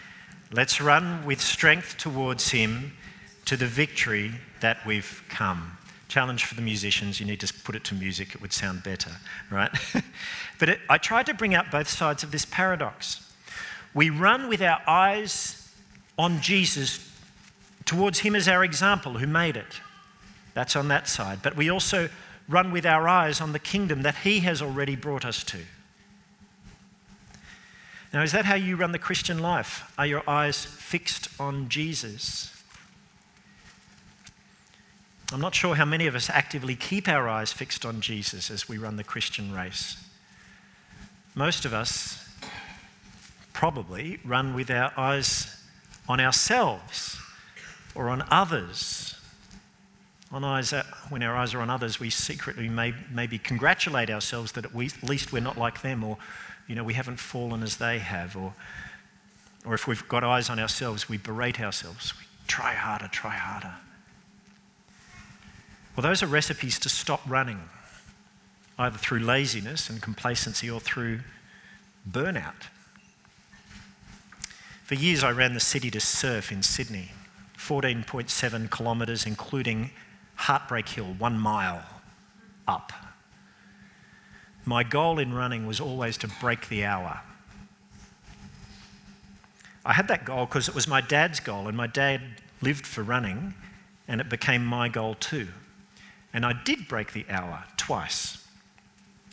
let's 0.52 0.80
run 0.80 1.24
with 1.24 1.40
strength 1.40 1.96
towards 1.96 2.50
Him 2.50 2.92
to 3.46 3.56
the 3.56 3.66
victory 3.66 4.32
that 4.60 4.84
we've 4.86 5.22
come 5.28 5.78
challenge 6.14 6.44
for 6.44 6.54
the 6.54 6.62
musicians 6.62 7.18
you 7.18 7.26
need 7.26 7.40
to 7.40 7.52
put 7.64 7.74
it 7.74 7.82
to 7.82 7.92
music 7.92 8.36
it 8.36 8.40
would 8.40 8.52
sound 8.52 8.84
better 8.84 9.10
right? 9.50 9.72
But 10.60 10.68
it, 10.68 10.80
i 10.88 10.96
tried 10.96 11.26
to 11.26 11.34
bring 11.34 11.56
out 11.56 11.72
both 11.72 11.88
sides 11.88 12.22
of 12.22 12.30
this 12.30 12.44
paradox. 12.44 13.20
We 13.92 14.10
run 14.10 14.48
with 14.48 14.62
our 14.62 14.80
eyes 14.86 15.68
on 16.16 16.40
jesus 16.40 17.10
towards 17.84 18.20
him 18.20 18.36
as 18.36 18.46
our 18.46 18.62
example 18.62 19.14
who 19.14 19.26
made 19.26 19.56
it. 19.56 19.80
That's 20.54 20.76
on 20.76 20.86
that 20.86 21.08
side. 21.08 21.40
But 21.42 21.56
we 21.56 21.68
also 21.68 22.08
run 22.48 22.70
with 22.70 22.86
our 22.86 23.08
eyes 23.08 23.40
on 23.40 23.52
the 23.52 23.58
kingdom 23.58 24.02
that 24.02 24.18
he 24.18 24.38
has 24.40 24.62
already 24.62 24.94
brought 24.94 25.24
us 25.24 25.42
to. 25.44 25.58
Now 28.12 28.22
is 28.22 28.30
that 28.30 28.44
how 28.44 28.54
you 28.54 28.76
run 28.76 28.92
the 28.92 29.00
christian 29.00 29.40
life? 29.40 29.92
Are 29.98 30.06
your 30.06 30.22
eyes 30.30 30.64
fixed 30.64 31.28
on 31.40 31.68
jesus 31.68 32.53
I'm 35.32 35.40
not 35.40 35.54
sure 35.54 35.74
how 35.74 35.84
many 35.84 36.06
of 36.06 36.14
us 36.14 36.28
actively 36.28 36.76
keep 36.76 37.08
our 37.08 37.28
eyes 37.28 37.52
fixed 37.52 37.84
on 37.84 38.00
Jesus 38.00 38.50
as 38.50 38.68
we 38.68 38.78
run 38.78 38.96
the 38.96 39.04
Christian 39.04 39.52
race. 39.52 39.96
Most 41.34 41.64
of 41.64 41.72
us 41.72 42.28
probably 43.52 44.20
run 44.24 44.54
with 44.54 44.70
our 44.70 44.92
eyes 44.96 45.64
on 46.08 46.20
ourselves 46.20 47.18
or 47.94 48.08
on 48.08 48.22
others. 48.30 49.14
On 50.30 50.44
eyes, 50.44 50.72
uh, 50.72 50.82
when 51.08 51.22
our 51.22 51.36
eyes 51.36 51.54
are 51.54 51.60
on 51.60 51.70
others, 51.70 51.98
we 51.98 52.10
secretly 52.10 52.68
may, 52.68 52.92
maybe 53.10 53.38
congratulate 53.38 54.10
ourselves 54.10 54.52
that 54.52 54.64
at 54.64 54.74
least 54.74 55.32
we're 55.32 55.40
not 55.40 55.56
like 55.56 55.82
them, 55.82 56.04
or 56.04 56.18
you 56.66 56.74
know, 56.74 56.84
we 56.84 56.94
haven't 56.94 57.18
fallen 57.18 57.62
as 57.62 57.76
they 57.76 57.98
have, 57.98 58.36
or, 58.36 58.54
or 59.64 59.74
if 59.74 59.86
we've 59.86 60.06
got 60.08 60.24
eyes 60.24 60.50
on 60.50 60.58
ourselves, 60.58 61.08
we 61.08 61.16
berate 61.16 61.60
ourselves. 61.60 62.12
We 62.18 62.26
try 62.46 62.74
harder, 62.74 63.08
try 63.08 63.36
harder. 63.36 63.74
Well, 65.96 66.02
those 66.02 66.24
are 66.24 66.26
recipes 66.26 66.80
to 66.80 66.88
stop 66.88 67.20
running, 67.26 67.60
either 68.78 68.98
through 68.98 69.20
laziness 69.20 69.88
and 69.88 70.02
complacency 70.02 70.68
or 70.68 70.80
through 70.80 71.20
burnout. 72.10 72.68
For 74.82 74.96
years, 74.96 75.22
I 75.22 75.30
ran 75.30 75.54
the 75.54 75.60
city 75.60 75.90
to 75.92 76.00
surf 76.00 76.50
in 76.50 76.62
Sydney, 76.64 77.12
14.7 77.56 78.76
kilometres, 78.76 79.24
including 79.24 79.92
Heartbreak 80.34 80.88
Hill, 80.88 81.14
one 81.16 81.38
mile 81.38 81.84
up. 82.66 82.92
My 84.64 84.82
goal 84.82 85.20
in 85.20 85.32
running 85.32 85.64
was 85.64 85.78
always 85.78 86.16
to 86.18 86.28
break 86.28 86.68
the 86.68 86.84
hour. 86.84 87.20
I 89.86 89.92
had 89.92 90.08
that 90.08 90.24
goal 90.24 90.46
because 90.46 90.68
it 90.68 90.74
was 90.74 90.88
my 90.88 91.00
dad's 91.00 91.38
goal, 91.38 91.68
and 91.68 91.76
my 91.76 91.86
dad 91.86 92.20
lived 92.60 92.84
for 92.84 93.02
running, 93.02 93.54
and 94.08 94.20
it 94.20 94.28
became 94.28 94.64
my 94.64 94.88
goal 94.88 95.14
too. 95.14 95.48
And 96.34 96.44
I 96.44 96.52
did 96.52 96.88
break 96.88 97.12
the 97.12 97.24
hour 97.30 97.64
twice. 97.78 98.46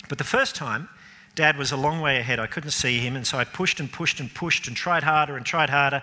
But 0.07 0.17
the 0.17 0.23
first 0.23 0.55
time, 0.55 0.87
Dad 1.35 1.57
was 1.57 1.71
a 1.71 1.77
long 1.77 1.99
way 2.01 2.19
ahead. 2.19 2.39
I 2.39 2.47
couldn't 2.47 2.71
see 2.71 2.99
him, 2.99 3.15
and 3.15 3.25
so 3.25 3.37
I 3.37 3.43
pushed 3.43 3.79
and 3.79 3.91
pushed 3.91 4.19
and 4.19 4.33
pushed 4.33 4.67
and 4.67 4.75
tried 4.75 5.03
harder 5.03 5.35
and 5.35 5.45
tried 5.45 5.69
harder. 5.69 6.01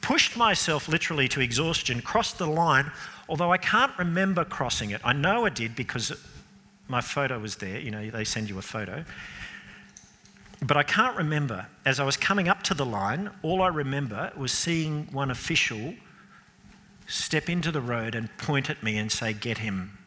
Pushed 0.00 0.36
myself 0.36 0.88
literally 0.88 1.28
to 1.28 1.40
exhaustion, 1.40 2.00
crossed 2.00 2.38
the 2.38 2.46
line, 2.46 2.90
although 3.28 3.52
I 3.52 3.58
can't 3.58 3.92
remember 3.98 4.44
crossing 4.44 4.90
it. 4.90 5.00
I 5.04 5.12
know 5.12 5.44
I 5.44 5.48
did 5.50 5.76
because 5.76 6.12
my 6.88 7.00
photo 7.00 7.38
was 7.38 7.56
there. 7.56 7.78
You 7.78 7.90
know, 7.90 8.10
they 8.10 8.24
send 8.24 8.48
you 8.48 8.58
a 8.58 8.62
photo. 8.62 9.04
But 10.60 10.76
I 10.76 10.84
can't 10.84 11.16
remember. 11.16 11.66
As 11.84 11.98
I 11.98 12.04
was 12.04 12.16
coming 12.16 12.48
up 12.48 12.62
to 12.64 12.74
the 12.74 12.86
line, 12.86 13.30
all 13.42 13.62
I 13.62 13.68
remember 13.68 14.32
was 14.36 14.52
seeing 14.52 15.08
one 15.10 15.30
official 15.30 15.94
step 17.08 17.48
into 17.48 17.72
the 17.72 17.80
road 17.80 18.14
and 18.14 18.28
point 18.38 18.70
at 18.70 18.82
me 18.82 18.96
and 18.96 19.10
say, 19.10 19.32
Get 19.32 19.58
him. 19.58 19.98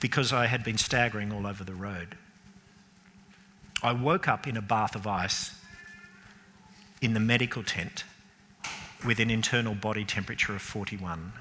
Because 0.00 0.32
I 0.32 0.46
had 0.46 0.62
been 0.62 0.78
staggering 0.78 1.32
all 1.32 1.46
over 1.46 1.64
the 1.64 1.74
road. 1.74 2.16
I 3.82 3.92
woke 3.92 4.28
up 4.28 4.46
in 4.46 4.56
a 4.56 4.62
bath 4.62 4.94
of 4.94 5.06
ice 5.06 5.54
in 7.00 7.14
the 7.14 7.20
medical 7.20 7.62
tent 7.62 8.04
with 9.04 9.20
an 9.20 9.30
internal 9.30 9.74
body 9.74 10.04
temperature 10.04 10.54
of 10.54 10.62
41. 10.62 11.32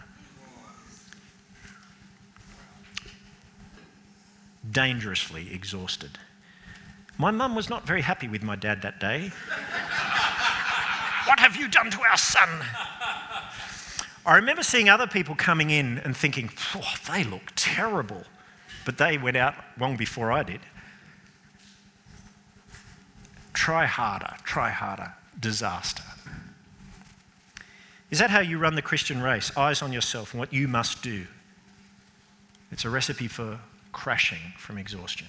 Dangerously 4.69 5.53
exhausted. 5.53 6.19
My 7.17 7.31
mum 7.31 7.55
was 7.55 7.69
not 7.69 7.87
very 7.87 8.01
happy 8.01 8.27
with 8.27 8.43
my 8.43 8.55
dad 8.55 8.83
that 8.83 8.99
day. 8.99 9.31
what 11.25 11.39
have 11.39 11.55
you 11.55 11.67
done 11.67 11.89
to 11.89 12.01
our 12.01 12.17
son? 12.17 12.49
I 14.25 14.35
remember 14.35 14.61
seeing 14.61 14.89
other 14.89 15.07
people 15.07 15.33
coming 15.33 15.69
in 15.71 15.97
and 15.99 16.15
thinking, 16.15 16.51
oh, 16.75 16.93
they 17.11 17.23
look 17.23 17.53
terrible. 17.55 18.23
But 18.87 18.97
they 18.97 19.17
went 19.17 19.35
out 19.35 19.53
long 19.77 19.97
before 19.97 20.31
I 20.31 20.43
did. 20.43 20.61
Try 23.51 23.85
harder, 23.85 24.35
try 24.45 24.69
harder. 24.69 25.11
Disaster. 25.37 26.03
Is 28.09 28.19
that 28.19 28.29
how 28.29 28.39
you 28.39 28.57
run 28.57 28.75
the 28.75 28.81
Christian 28.81 29.21
race? 29.21 29.51
Eyes 29.57 29.81
on 29.81 29.91
yourself 29.91 30.31
and 30.31 30.39
what 30.39 30.53
you 30.53 30.69
must 30.69 31.03
do. 31.03 31.27
It's 32.71 32.85
a 32.85 32.89
recipe 32.89 33.27
for 33.27 33.59
crashing 33.91 34.53
from 34.57 34.77
exhaustion. 34.77 35.27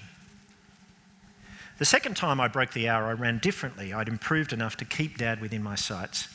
The 1.79 1.85
second 1.85 2.17
time 2.17 2.41
I 2.41 2.47
broke 2.47 2.75
the 2.75 2.89
hour, 2.89 3.07
I 3.07 3.13
ran 3.15 3.39
differently. 3.39 3.93
I'd 3.93 4.07
improved 4.07 4.53
enough 4.53 4.77
to 4.77 4.85
keep 4.85 5.19
Dad 5.19 5.41
within 5.41 5.65
my 5.65 5.75
sights. 5.75 6.29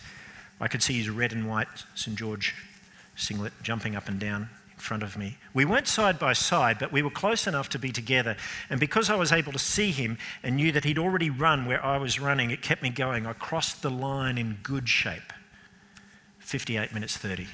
I 0.59 0.67
could 0.67 0.83
see 0.83 0.97
his 0.97 1.09
red 1.09 1.31
and 1.31 1.47
white 1.47 1.85
St. 1.95 2.17
George 2.17 2.53
singlet 3.15 3.53
jumping 3.63 3.95
up 3.95 4.09
and 4.09 4.19
down 4.19 4.49
front 4.83 5.01
of 5.01 5.17
me. 5.17 5.37
We 5.53 5.65
weren't 5.65 5.87
side 5.87 6.19
by 6.19 6.33
side, 6.33 6.77
but 6.77 6.91
we 6.91 7.01
were 7.01 7.09
close 7.09 7.47
enough 7.47 7.69
to 7.69 7.79
be 7.79 7.91
together. 7.91 8.35
And 8.69 8.79
because 8.79 9.09
I 9.09 9.15
was 9.15 9.31
able 9.31 9.53
to 9.53 9.59
see 9.59 9.91
him 9.91 10.17
and 10.43 10.57
knew 10.57 10.71
that 10.73 10.83
he'd 10.83 10.99
already 10.99 11.29
run 11.29 11.65
where 11.65 11.83
I 11.83 11.97
was 11.97 12.19
running, 12.19 12.51
it 12.51 12.61
kept 12.61 12.83
me 12.83 12.89
going. 12.89 13.25
I 13.25 13.33
crossed 13.33 13.81
the 13.81 13.89
line 13.89 14.37
in 14.37 14.59
good 14.61 14.87
shape 14.87 15.33
58 16.39 16.93
minutes 16.93 17.17
30. 17.17 17.47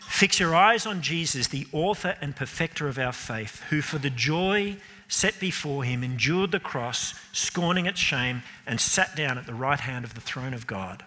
Fix 0.00 0.38
your 0.38 0.54
eyes 0.54 0.86
on 0.86 1.02
Jesus, 1.02 1.48
the 1.48 1.66
author 1.72 2.16
and 2.20 2.36
perfecter 2.36 2.86
of 2.86 2.98
our 2.98 3.12
faith, 3.12 3.62
who 3.70 3.80
for 3.80 3.98
the 3.98 4.10
joy 4.10 4.76
set 5.08 5.40
before 5.40 5.84
him 5.84 6.04
endured 6.04 6.52
the 6.52 6.60
cross, 6.60 7.14
scorning 7.32 7.86
its 7.86 7.98
shame, 7.98 8.42
and 8.66 8.80
sat 8.80 9.16
down 9.16 9.38
at 9.38 9.46
the 9.46 9.54
right 9.54 9.80
hand 9.80 10.04
of 10.04 10.14
the 10.14 10.20
throne 10.20 10.52
of 10.52 10.66
God. 10.66 11.04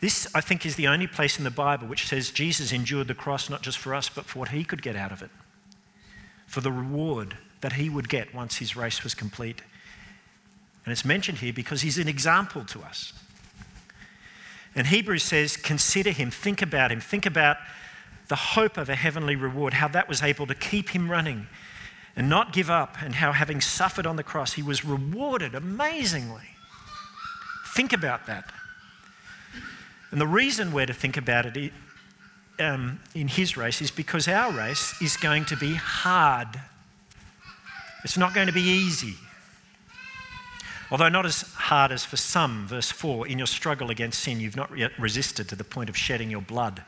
This, 0.00 0.28
I 0.34 0.40
think, 0.40 0.64
is 0.64 0.76
the 0.76 0.86
only 0.86 1.06
place 1.06 1.38
in 1.38 1.44
the 1.44 1.50
Bible 1.50 1.88
which 1.88 2.06
says 2.06 2.30
Jesus 2.30 2.72
endured 2.72 3.08
the 3.08 3.14
cross 3.14 3.50
not 3.50 3.62
just 3.62 3.78
for 3.78 3.94
us, 3.94 4.08
but 4.08 4.26
for 4.26 4.38
what 4.38 4.50
he 4.50 4.64
could 4.64 4.82
get 4.82 4.94
out 4.96 5.10
of 5.10 5.22
it, 5.22 5.30
for 6.46 6.60
the 6.60 6.70
reward 6.70 7.36
that 7.60 7.72
he 7.72 7.90
would 7.90 8.08
get 8.08 8.34
once 8.34 8.58
his 8.58 8.76
race 8.76 9.02
was 9.02 9.14
complete. 9.14 9.62
And 10.84 10.92
it's 10.92 11.04
mentioned 11.04 11.38
here 11.38 11.52
because 11.52 11.82
he's 11.82 11.98
an 11.98 12.08
example 12.08 12.64
to 12.66 12.80
us. 12.80 13.12
And 14.74 14.86
Hebrews 14.86 15.24
says, 15.24 15.56
consider 15.56 16.10
him, 16.12 16.30
think 16.30 16.62
about 16.62 16.92
him, 16.92 17.00
think 17.00 17.26
about 17.26 17.56
the 18.28 18.36
hope 18.36 18.76
of 18.76 18.88
a 18.88 18.94
heavenly 18.94 19.34
reward, 19.34 19.74
how 19.74 19.88
that 19.88 20.08
was 20.08 20.22
able 20.22 20.46
to 20.46 20.54
keep 20.54 20.90
him 20.90 21.10
running 21.10 21.48
and 22.14 22.28
not 22.28 22.52
give 22.52 22.68
up, 22.68 22.96
and 23.00 23.16
how 23.16 23.32
having 23.32 23.60
suffered 23.60 24.06
on 24.06 24.16
the 24.16 24.22
cross, 24.24 24.54
he 24.54 24.62
was 24.62 24.84
rewarded 24.84 25.54
amazingly. 25.54 26.48
Think 27.74 27.92
about 27.92 28.26
that. 28.26 28.50
And 30.10 30.20
the 30.20 30.26
reason 30.26 30.72
we're 30.72 30.86
to 30.86 30.94
think 30.94 31.16
about 31.16 31.56
it 31.56 31.72
um, 32.58 33.00
in 33.14 33.28
his 33.28 33.56
race 33.56 33.82
is 33.82 33.90
because 33.90 34.26
our 34.26 34.52
race 34.52 35.00
is 35.02 35.16
going 35.16 35.44
to 35.46 35.56
be 35.56 35.74
hard. 35.74 36.60
It's 38.04 38.16
not 38.16 38.34
going 38.34 38.46
to 38.46 38.52
be 38.52 38.62
easy. 38.62 39.14
Although 40.90 41.10
not 41.10 41.26
as 41.26 41.42
hard 41.42 41.92
as 41.92 42.04
for 42.04 42.16
some, 42.16 42.66
verse 42.66 42.90
4, 42.90 43.28
in 43.28 43.36
your 43.36 43.46
struggle 43.46 43.90
against 43.90 44.20
sin, 44.20 44.40
you've 44.40 44.56
not 44.56 44.76
yet 44.76 44.92
resisted 44.98 45.48
to 45.50 45.56
the 45.56 45.64
point 45.64 45.90
of 45.90 45.96
shedding 45.96 46.30
your 46.30 46.40
blood. 46.40 46.82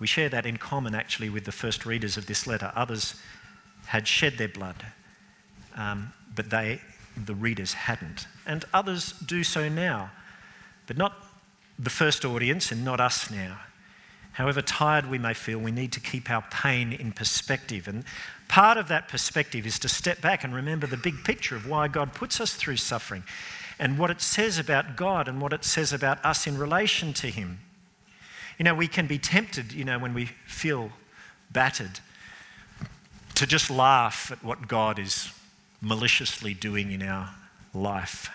We 0.00 0.06
share 0.06 0.30
that 0.30 0.46
in 0.46 0.56
common 0.56 0.94
actually 0.94 1.28
with 1.28 1.44
the 1.44 1.52
first 1.52 1.84
readers 1.84 2.16
of 2.16 2.26
this 2.26 2.46
letter. 2.46 2.72
Others 2.74 3.16
had 3.86 4.08
shed 4.08 4.38
their 4.38 4.48
blood, 4.48 4.86
um, 5.76 6.14
but 6.34 6.48
they, 6.48 6.80
the 7.22 7.34
readers, 7.34 7.74
hadn't. 7.74 8.26
And 8.46 8.64
others 8.72 9.12
do 9.24 9.44
so 9.44 9.68
now, 9.68 10.10
but 10.86 10.96
not 10.96 11.12
the 11.82 11.90
first 11.90 12.24
audience 12.24 12.70
and 12.70 12.84
not 12.84 13.00
us 13.00 13.30
now. 13.30 13.58
However 14.32 14.62
tired 14.62 15.10
we 15.10 15.18
may 15.18 15.34
feel, 15.34 15.58
we 15.58 15.72
need 15.72 15.92
to 15.92 16.00
keep 16.00 16.30
our 16.30 16.42
pain 16.50 16.92
in 16.92 17.12
perspective. 17.12 17.86
And 17.86 18.04
part 18.48 18.78
of 18.78 18.88
that 18.88 19.08
perspective 19.08 19.66
is 19.66 19.78
to 19.80 19.88
step 19.88 20.20
back 20.22 20.42
and 20.44 20.54
remember 20.54 20.86
the 20.86 20.96
big 20.96 21.24
picture 21.24 21.56
of 21.56 21.66
why 21.66 21.88
God 21.88 22.14
puts 22.14 22.40
us 22.40 22.54
through 22.54 22.76
suffering 22.76 23.24
and 23.78 23.98
what 23.98 24.10
it 24.10 24.20
says 24.20 24.58
about 24.58 24.96
God 24.96 25.28
and 25.28 25.40
what 25.40 25.52
it 25.52 25.64
says 25.64 25.92
about 25.92 26.24
us 26.24 26.46
in 26.46 26.56
relation 26.56 27.12
to 27.14 27.26
Him. 27.26 27.58
You 28.58 28.64
know, 28.64 28.74
we 28.74 28.88
can 28.88 29.06
be 29.06 29.18
tempted, 29.18 29.72
you 29.72 29.84
know, 29.84 29.98
when 29.98 30.14
we 30.14 30.26
feel 30.46 30.92
battered, 31.50 32.00
to 33.34 33.46
just 33.46 33.70
laugh 33.70 34.30
at 34.30 34.44
what 34.44 34.68
God 34.68 34.98
is 34.98 35.32
maliciously 35.80 36.54
doing 36.54 36.92
in 36.92 37.02
our 37.02 37.30
life, 37.74 38.30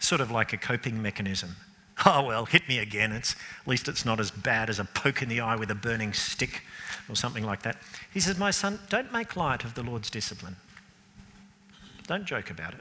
sort 0.00 0.20
of 0.20 0.30
like 0.30 0.52
a 0.52 0.56
coping 0.56 1.00
mechanism. 1.00 1.56
Oh, 2.06 2.24
well, 2.24 2.46
hit 2.46 2.66
me 2.66 2.78
again. 2.78 3.12
It's, 3.12 3.36
at 3.60 3.68
least 3.68 3.86
it's 3.86 4.06
not 4.06 4.20
as 4.20 4.30
bad 4.30 4.70
as 4.70 4.78
a 4.78 4.84
poke 4.84 5.20
in 5.20 5.28
the 5.28 5.40
eye 5.40 5.56
with 5.56 5.70
a 5.70 5.74
burning 5.74 6.14
stick 6.14 6.62
or 7.10 7.14
something 7.14 7.44
like 7.44 7.62
that. 7.62 7.76
He 8.12 8.20
says, 8.20 8.38
My 8.38 8.50
son, 8.50 8.78
don't 8.88 9.12
make 9.12 9.36
light 9.36 9.64
of 9.64 9.74
the 9.74 9.82
Lord's 9.82 10.08
discipline. 10.08 10.56
Don't 12.06 12.24
joke 12.24 12.50
about 12.50 12.74
it. 12.74 12.80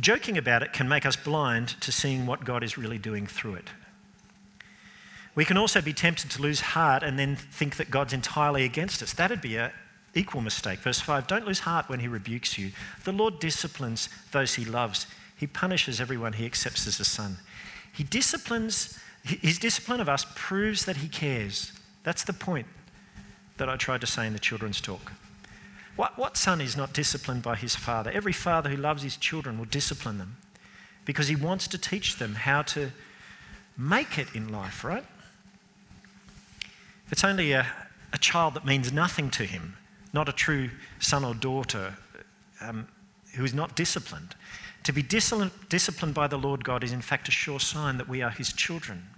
Joking 0.00 0.36
about 0.36 0.62
it 0.62 0.72
can 0.72 0.88
make 0.88 1.06
us 1.06 1.16
blind 1.16 1.68
to 1.80 1.92
seeing 1.92 2.26
what 2.26 2.44
God 2.44 2.62
is 2.62 2.76
really 2.76 2.98
doing 2.98 3.26
through 3.26 3.54
it. 3.54 3.70
We 5.34 5.44
can 5.44 5.56
also 5.56 5.82
be 5.82 5.92
tempted 5.92 6.30
to 6.32 6.42
lose 6.42 6.60
heart 6.60 7.02
and 7.02 7.18
then 7.18 7.36
think 7.36 7.76
that 7.76 7.90
God's 7.90 8.12
entirely 8.12 8.64
against 8.64 9.02
us. 9.02 9.12
That'd 9.12 9.42
be 9.42 9.56
an 9.56 9.70
equal 10.14 10.40
mistake. 10.40 10.80
Verse 10.80 11.00
5 11.00 11.26
Don't 11.26 11.46
lose 11.46 11.60
heart 11.60 11.88
when 11.88 12.00
he 12.00 12.08
rebukes 12.08 12.58
you. 12.58 12.72
The 13.04 13.12
Lord 13.12 13.38
disciplines 13.38 14.08
those 14.32 14.54
he 14.54 14.64
loves, 14.64 15.06
he 15.36 15.46
punishes 15.46 16.00
everyone 16.00 16.34
he 16.34 16.46
accepts 16.46 16.86
as 16.86 16.98
a 16.98 17.04
son. 17.04 17.38
He 17.92 18.02
disciplines, 18.02 18.98
his 19.22 19.58
discipline 19.58 20.00
of 20.00 20.08
us 20.08 20.26
proves 20.34 20.84
that 20.86 20.98
he 20.98 21.08
cares. 21.08 21.72
That's 22.02 22.24
the 22.24 22.32
point 22.32 22.66
that 23.58 23.68
I 23.68 23.76
tried 23.76 24.00
to 24.02 24.06
say 24.06 24.26
in 24.26 24.32
the 24.32 24.38
children's 24.38 24.80
talk. 24.80 25.12
What, 25.96 26.18
what 26.18 26.36
son 26.36 26.60
is 26.60 26.76
not 26.76 26.92
disciplined 26.92 27.42
by 27.42 27.56
his 27.56 27.74
father? 27.74 28.10
Every 28.10 28.32
father 28.32 28.68
who 28.70 28.76
loves 28.76 29.02
his 29.02 29.16
children 29.16 29.58
will 29.58 29.64
discipline 29.64 30.18
them 30.18 30.36
because 31.04 31.28
he 31.28 31.36
wants 31.36 31.66
to 31.68 31.78
teach 31.78 32.16
them 32.16 32.34
how 32.34 32.62
to 32.62 32.90
make 33.78 34.18
it 34.18 34.28
in 34.34 34.48
life, 34.48 34.84
right? 34.84 35.04
It's 37.10 37.24
only 37.24 37.52
a, 37.52 37.66
a 38.12 38.18
child 38.18 38.54
that 38.54 38.66
means 38.66 38.92
nothing 38.92 39.30
to 39.30 39.44
him, 39.44 39.76
not 40.12 40.28
a 40.28 40.32
true 40.32 40.70
son 40.98 41.24
or 41.24 41.34
daughter 41.34 41.94
um, 42.60 42.88
who 43.34 43.44
is 43.44 43.54
not 43.54 43.76
disciplined. 43.76 44.34
To 44.86 44.92
be 44.92 45.02
disciplined 45.02 46.14
by 46.14 46.28
the 46.28 46.38
Lord 46.38 46.62
God 46.62 46.84
is, 46.84 46.92
in 46.92 47.00
fact, 47.00 47.26
a 47.26 47.32
sure 47.32 47.58
sign 47.58 47.98
that 47.98 48.08
we 48.08 48.22
are 48.22 48.30
his 48.30 48.52
children. 48.52 49.08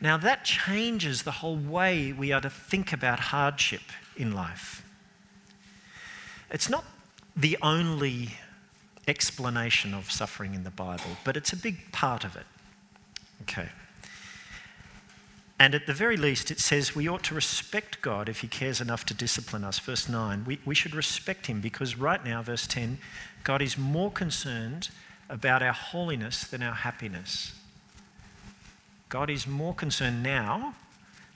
Now, 0.00 0.16
that 0.16 0.42
changes 0.42 1.24
the 1.24 1.32
whole 1.32 1.58
way 1.58 2.14
we 2.14 2.32
are 2.32 2.40
to 2.40 2.48
think 2.48 2.90
about 2.90 3.20
hardship 3.20 3.82
in 4.16 4.32
life. 4.32 4.82
It's 6.50 6.70
not 6.70 6.86
the 7.36 7.58
only 7.60 8.38
explanation 9.06 9.92
of 9.92 10.10
suffering 10.10 10.54
in 10.54 10.64
the 10.64 10.70
Bible, 10.70 11.18
but 11.24 11.36
it's 11.36 11.52
a 11.52 11.56
big 11.56 11.92
part 11.92 12.24
of 12.24 12.34
it. 12.34 12.46
Okay. 13.42 13.68
And 15.60 15.74
at 15.74 15.86
the 15.86 15.92
very 15.92 16.16
least, 16.16 16.50
it 16.50 16.58
says 16.58 16.96
we 16.96 17.06
ought 17.06 17.22
to 17.24 17.34
respect 17.34 18.00
God 18.00 18.30
if 18.30 18.40
He 18.40 18.48
cares 18.48 18.80
enough 18.80 19.04
to 19.04 19.14
discipline 19.14 19.62
us. 19.62 19.78
Verse 19.78 20.08
9, 20.08 20.46
we, 20.46 20.58
we 20.64 20.74
should 20.74 20.94
respect 20.94 21.48
Him 21.48 21.60
because 21.60 21.98
right 21.98 22.24
now, 22.24 22.40
verse 22.40 22.66
10, 22.66 22.96
God 23.44 23.60
is 23.60 23.76
more 23.76 24.10
concerned 24.10 24.88
about 25.28 25.62
our 25.62 25.74
holiness 25.74 26.44
than 26.44 26.62
our 26.62 26.72
happiness. 26.74 27.52
God 29.10 29.28
is 29.28 29.46
more 29.46 29.74
concerned 29.74 30.22
now 30.22 30.76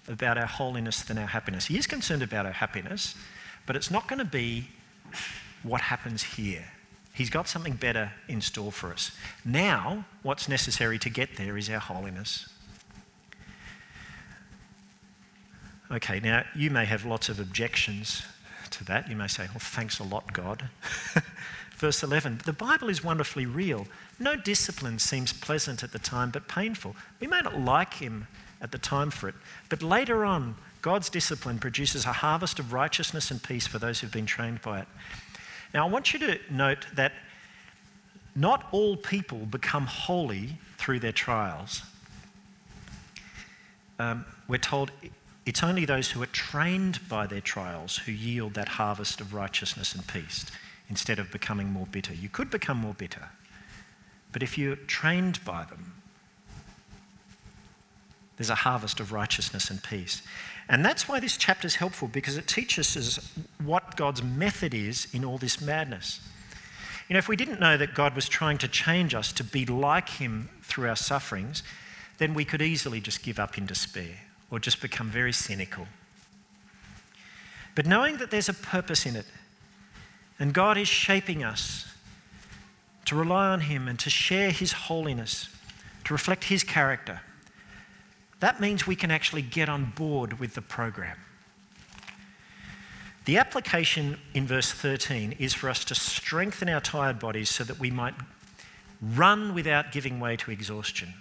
about 0.09 0.39
our 0.39 0.47
holiness 0.47 1.03
than 1.03 1.19
our 1.19 1.27
happiness. 1.27 1.67
He 1.67 1.77
is 1.77 1.87
concerned 1.87 2.23
about 2.23 2.47
our 2.47 2.53
happiness, 2.53 3.15
but 3.67 3.77
it's 3.77 3.91
not 3.91 4.09
going 4.09 4.21
to 4.21 4.25
be 4.25 4.69
what 5.63 5.83
happens 5.83 6.23
here. 6.23 6.73
He's 7.13 7.31
got 7.31 7.47
something 7.47 7.75
better 7.75 8.13
in 8.27 8.41
store 8.41 8.73
for 8.73 8.91
us. 8.91 9.11
Now, 9.45 10.07
what's 10.23 10.49
necessary 10.49 10.99
to 11.01 11.11
get 11.11 11.37
there 11.37 11.59
is 11.59 11.69
our 11.69 11.79
holiness. 11.79 12.49
Okay, 15.95 16.19
now 16.19 16.43
you 16.57 16.71
may 16.71 16.87
have 16.87 17.05
lots 17.05 17.29
of 17.29 17.39
objections 17.39 18.27
to 18.71 18.85
that. 18.85 19.09
You 19.09 19.15
may 19.15 19.29
say, 19.29 19.47
well, 19.47 19.61
thanks 19.61 20.01
a 20.01 20.03
lot, 20.03 20.33
God. 20.33 20.69
Verse 21.77 22.03
11 22.03 22.41
The 22.45 22.53
Bible 22.53 22.89
is 22.89 23.05
wonderfully 23.05 23.47
real. 23.47 23.87
No 24.19 24.35
discipline 24.35 24.99
seems 24.99 25.33
pleasant 25.33 25.85
at 25.85 25.93
the 25.93 26.01
time, 26.01 26.31
but 26.33 26.49
painful. 26.49 26.97
We 27.21 27.29
may 27.29 27.41
not 27.43 27.61
like 27.61 27.95
Him 27.95 28.27
at 28.61 28.73
the 28.73 28.79
time 28.79 29.11
for 29.11 29.29
it, 29.29 29.37
but 29.69 29.85
later 29.85 30.25
on, 30.25 30.57
God's 30.83 31.09
discipline 31.09 31.59
produces 31.59 32.07
a 32.07 32.13
harvest 32.13 32.59
of 32.59 32.73
righteousness 32.73 33.31
and 33.31 33.41
peace 33.41 33.69
for 33.69 33.79
those 33.79 34.01
who've 34.01 34.13
been 34.13 34.27
trained 34.27 34.63
by 34.63 34.81
it. 34.81 34.89
Now, 35.73 35.87
I 35.87 35.91
want 35.91 36.13
you 36.13 36.19
to 36.19 36.41
note 36.51 36.87
that 36.95 37.13
not 38.35 38.67
all 38.73 38.97
people 38.97 39.47
become 39.47 39.87
holy 39.87 40.59
through 40.77 40.99
their 40.99 41.13
trials. 41.13 41.83
Um, 44.01 44.25
we're 44.49 44.59
told 44.59 44.91
it's 45.47 45.63
only 45.63 45.85
those 45.85 46.11
who 46.11 46.23
are 46.23 46.27
trained 46.27 47.07
by 47.09 47.27
their 47.27 47.41
trials 47.41 47.99
who 47.99 48.13
yield 48.13 48.55
that 48.55 48.69
harvest 48.69 49.21
of 49.21 49.35
righteousness 49.35 49.95
and 49.95 50.07
peace 50.07 50.47
instead 50.89 51.19
of 51.19 51.31
becoming 51.31 51.71
more 51.71 51.87
bitter. 51.87 52.15
You 52.15 52.29
could 52.29 52.51
become 52.51 52.79
more 52.79 52.95
bitter, 52.95 53.29
but 54.33 54.43
if 54.43 54.57
you're 54.57 54.77
trained 54.77 55.45
by 55.45 55.65
them, 55.65 55.95
there's 58.37 58.51
a 58.51 58.57
harvest 58.57 59.01
of 59.01 59.13
righteousness 59.13 59.71
and 59.71 59.83
peace. 59.83 60.23
And 60.69 60.85
that's 60.85 61.07
why 61.09 61.21
this 61.21 61.37
chapter 61.37 61.67
is 61.67 61.77
helpful 61.77 62.09
because 62.09 62.37
it 62.37 62.49
teaches 62.49 62.97
us 62.97 63.33
what 63.63 63.97
God's 63.97 64.23
method 64.23 64.75
is 64.75 65.07
in 65.13 65.25
all 65.25 65.39
this 65.39 65.61
madness. 65.61 66.21
You 67.09 67.15
know, 67.15 67.19
if 67.19 67.29
we 67.29 67.37
didn't 67.37 67.61
know 67.61 67.77
that 67.77 67.95
God 67.95 68.15
was 68.15 68.29
trying 68.29 68.59
to 68.59 68.69
change 68.69 69.15
us 69.15 69.31
to 69.35 69.45
be 69.45 69.67
like 69.67 70.09
Him 70.09 70.49
through 70.63 70.89
our 70.89 70.97
sufferings, 70.97 71.63
then 72.17 72.33
we 72.33 72.47
could 72.47 72.63
easily 72.63 73.01
just 73.01 73.23
give 73.23 73.39
up 73.39 73.59
in 73.59 73.67
despair 73.67 74.24
or 74.51 74.59
just 74.59 74.81
become 74.81 75.09
very 75.09 75.33
cynical. 75.33 75.87
But 77.75 77.87
knowing 77.87 78.19
that 78.19 78.31
there's 78.31 78.49
a 78.49 78.55
purpose 78.55 79.07
in 79.07 79.17
it, 79.17 79.27
and 80.39 80.53
God 80.53 80.79
is 80.79 80.89
shaping 80.89 81.43
us 81.43 81.93
to 83.07 83.17
rely 83.17 83.49
on 83.49 83.61
Him 83.61 83.89
and 83.89 83.99
to 84.01 84.11
share 84.11 84.51
His 84.51 84.73
holiness, 84.73 85.49
to 86.05 86.15
reflect 86.15 86.45
His 86.45 86.63
character, 86.63 87.21
that 88.41 88.61
means 88.61 88.87
we 88.87 88.97
can 88.97 89.11
actually 89.11 89.43
get 89.43 89.69
on 89.69 89.93
board 89.97 90.39
with 90.39 90.55
the 90.55 90.63
program. 90.63 91.17
The 93.25 93.39
application 93.39 94.19
in 94.35 94.47
verse 94.47 94.71
13 94.71 95.33
is 95.39 95.55
for 95.55 95.71
us 95.71 95.85
to 95.87 95.95
strengthen 95.95 96.69
our 96.69 96.81
tired 96.81 97.19
bodies 97.19 97.49
so 97.49 97.65
that 97.65 97.81
we 97.81 97.91
might 97.91 98.15
run 99.01 99.55
without 99.55 99.93
giving 99.93 100.21
way 100.21 100.37
to 100.37 100.51
exhaustion. 100.51 101.15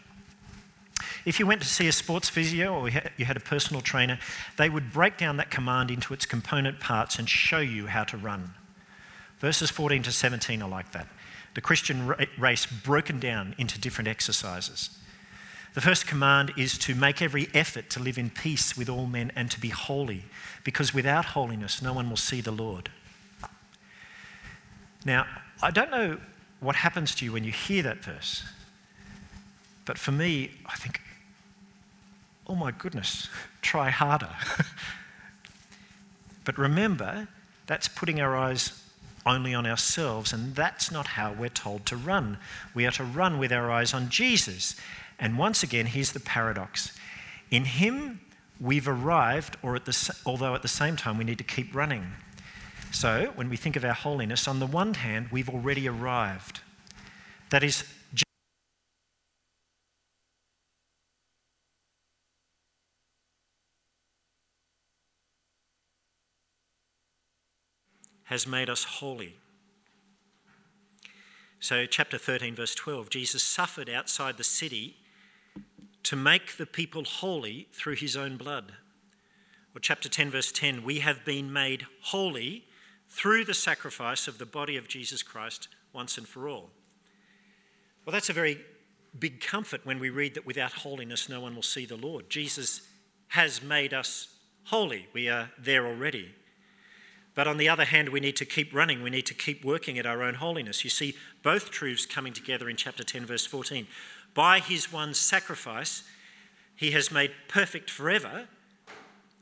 If 1.26 1.40
you 1.40 1.48
went 1.48 1.62
to 1.62 1.68
see 1.68 1.88
a 1.88 1.92
sports 1.92 2.30
physio 2.30 2.74
or 2.74 2.90
you 2.90 3.26
had 3.26 3.38
a 3.38 3.42
personal 3.42 3.82
trainer, 3.82 4.20
they 4.58 4.70
would 4.70 4.92
break 4.92 5.18
down 5.18 5.38
that 5.38 5.50
command 5.50 5.90
into 5.90 6.14
its 6.14 6.26
component 6.26 6.80
parts 6.80 7.18
and 7.18 7.30
show 7.30 7.60
you 7.60 7.88
how 7.88 8.04
to 8.06 8.18
run. 8.18 8.54
Verses 9.40 9.70
14 9.70 10.04
to 10.04 10.12
17 10.12 10.62
are 10.62 10.70
like 10.70 10.92
that. 10.92 11.08
The 11.54 11.62
Christian 11.62 12.14
race 12.38 12.66
broken 12.66 13.20
down 13.20 13.56
into 13.58 13.80
different 13.80 14.08
exercises. 14.08 14.90
The 15.76 15.82
first 15.82 16.08
command 16.08 16.54
is 16.58 16.78
to 16.80 16.94
make 16.94 17.22
every 17.22 17.48
effort 17.54 17.90
to 17.92 18.00
live 18.00 18.18
in 18.18 18.30
peace 18.30 18.78
with 18.78 18.90
all 18.90 19.06
men 19.06 19.32
and 19.36 19.50
to 19.52 19.60
be 19.60 19.70
holy, 19.70 20.26
because 20.64 20.94
without 20.94 21.26
holiness, 21.26 21.82
no 21.82 21.94
one 21.94 22.10
will 22.10 22.18
see 22.18 22.42
the 22.42 22.52
Lord. 22.52 22.90
Now, 25.06 25.26
I 25.62 25.72
don't 25.72 25.92
know 25.92 26.20
what 26.60 26.76
happens 26.78 27.16
to 27.16 27.26
you 27.26 27.32
when 27.32 27.44
you 27.44 27.52
hear 27.52 27.84
that 27.84 28.04
verse, 28.04 28.44
but 29.86 29.98
for 29.98 30.12
me, 30.12 30.52
I 30.66 30.76
think, 30.76 31.02
oh 32.48 32.56
my 32.56 32.72
goodness, 32.72 33.30
try 33.62 33.90
harder. 33.90 34.36
but 36.44 36.58
remember, 36.58 37.28
that's 37.66 37.88
putting 37.88 38.20
our 38.20 38.36
eyes 38.36 38.84
only 39.26 39.54
on 39.54 39.66
ourselves, 39.66 40.34
and 40.34 40.56
that's 40.56 40.92
not 40.92 41.08
how 41.08 41.32
we're 41.32 41.50
told 41.50 41.86
to 41.86 41.96
run. 41.96 42.38
We 42.74 42.86
are 42.86 42.92
to 42.92 43.04
run 43.04 43.40
with 43.40 43.52
our 43.52 43.72
eyes 43.72 43.94
on 43.94 44.10
Jesus. 44.10 44.76
And 45.20 45.38
once 45.38 45.64
again, 45.64 45.86
here's 45.86 46.12
the 46.12 46.20
paradox 46.20 46.98
in 47.52 47.66
Him, 47.66 48.20
we've 48.60 48.88
arrived, 48.88 49.58
or 49.62 49.76
at 49.76 49.86
the, 49.86 50.16
although 50.26 50.56
at 50.56 50.64
the 50.64 50.68
same 50.68 50.96
time, 50.96 51.18
we 51.18 51.24
need 51.24 51.38
to 51.38 51.44
keep 51.44 51.74
running. 51.76 52.08
So, 52.92 53.32
when 53.36 53.50
we 53.50 53.58
think 53.58 53.76
of 53.76 53.86
our 53.86 53.94
holiness, 53.94 54.48
on 54.48 54.60
the 54.60 54.68
one 54.68 54.96
hand, 54.96 55.28
we've 55.32 55.50
already 55.50 55.88
arrived. 55.88 56.62
That 57.52 57.64
is, 57.64 57.86
has 68.34 68.48
made 68.48 68.68
us 68.68 68.84
holy. 68.84 69.36
So, 71.60 71.86
chapter 71.86 72.18
13, 72.18 72.56
verse 72.56 72.74
12 72.74 73.12
Jesus 73.12 73.44
suffered 73.44 73.92
outside 73.92 74.38
the 74.38 74.44
city 74.44 74.98
to 76.02 76.16
make 76.16 76.58
the 76.58 76.66
people 76.66 77.04
holy 77.04 77.68
through 77.72 77.96
his 77.96 78.18
own 78.18 78.38
blood. 78.38 78.74
Or, 79.76 79.80
chapter 79.80 80.10
10, 80.10 80.32
verse 80.32 80.52
10 80.52 80.84
we 80.84 81.00
have 81.00 81.24
been 81.24 81.54
made 81.54 81.86
holy 82.02 82.66
through 83.08 83.46
the 83.46 83.54
sacrifice 83.54 84.28
of 84.28 84.40
the 84.40 84.48
body 84.48 84.78
of 84.78 84.88
Jesus 84.88 85.22
Christ 85.22 85.68
once 85.94 86.18
and 86.18 86.28
for 86.28 86.50
all. 86.50 86.72
Well, 88.04 88.14
that's 88.14 88.32
a 88.32 88.34
very 88.34 88.58
big 89.20 89.42
comfort 89.42 89.86
when 89.86 90.00
we 90.00 90.10
read 90.10 90.34
that 90.34 90.48
without 90.48 90.74
holiness 90.74 91.30
no 91.30 91.40
one 91.40 91.54
will 91.54 91.62
see 91.62 91.86
the 91.86 91.98
Lord. 91.98 92.32
Jesus 92.32 92.82
has 93.28 93.62
made 93.62 93.94
us 93.94 94.28
holy. 94.64 95.08
We 95.14 95.30
are 95.30 95.52
there 95.60 95.86
already. 95.86 96.34
But 97.36 97.48
on 97.48 97.58
the 97.58 97.70
other 97.70 97.86
hand, 97.86 98.10
we 98.10 98.20
need 98.20 98.36
to 98.38 98.46
keep 98.46 98.74
running. 98.74 99.02
We 99.02 99.10
need 99.10 99.26
to 99.26 99.34
keep 99.34 99.66
working 99.66 99.98
at 99.98 100.06
our 100.06 100.22
own 100.22 100.36
holiness. 100.36 100.84
You 100.84 100.90
see 100.90 101.16
both 101.42 101.72
truths 101.72 102.06
coming 102.06 102.34
together 102.34 102.70
in 102.70 102.76
chapter 102.76 103.04
10, 103.04 103.26
verse 103.26 103.46
14. 103.46 103.88
By 104.34 104.60
his 104.60 104.92
one 104.92 105.14
sacrifice, 105.14 106.04
he 106.76 106.92
has 106.92 107.12
made 107.12 107.32
perfect 107.48 107.90
forever 107.90 108.48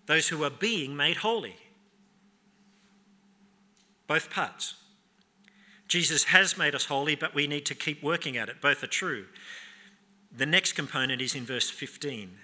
those 0.06 0.30
who 0.30 0.44
are 0.44 0.50
being 0.50 0.96
made 0.96 1.18
holy. 1.18 1.56
Both 4.08 4.30
parts. 4.30 4.76
Jesus 5.88 6.26
has 6.26 6.58
made 6.58 6.76
us 6.76 6.86
holy, 6.86 7.16
but 7.16 7.36
we 7.36 7.48
need 7.48 7.66
to 7.66 7.76
keep 7.76 8.02
working 8.02 8.38
at 8.38 8.50
it. 8.50 8.62
Both 8.62 8.84
are 8.84 8.88
true. 8.88 9.26
The 10.36 10.46
next 10.46 10.74
component 10.74 11.22
is 11.22 11.36
in 11.36 11.46
verse 11.46 11.70
15. 11.70 12.38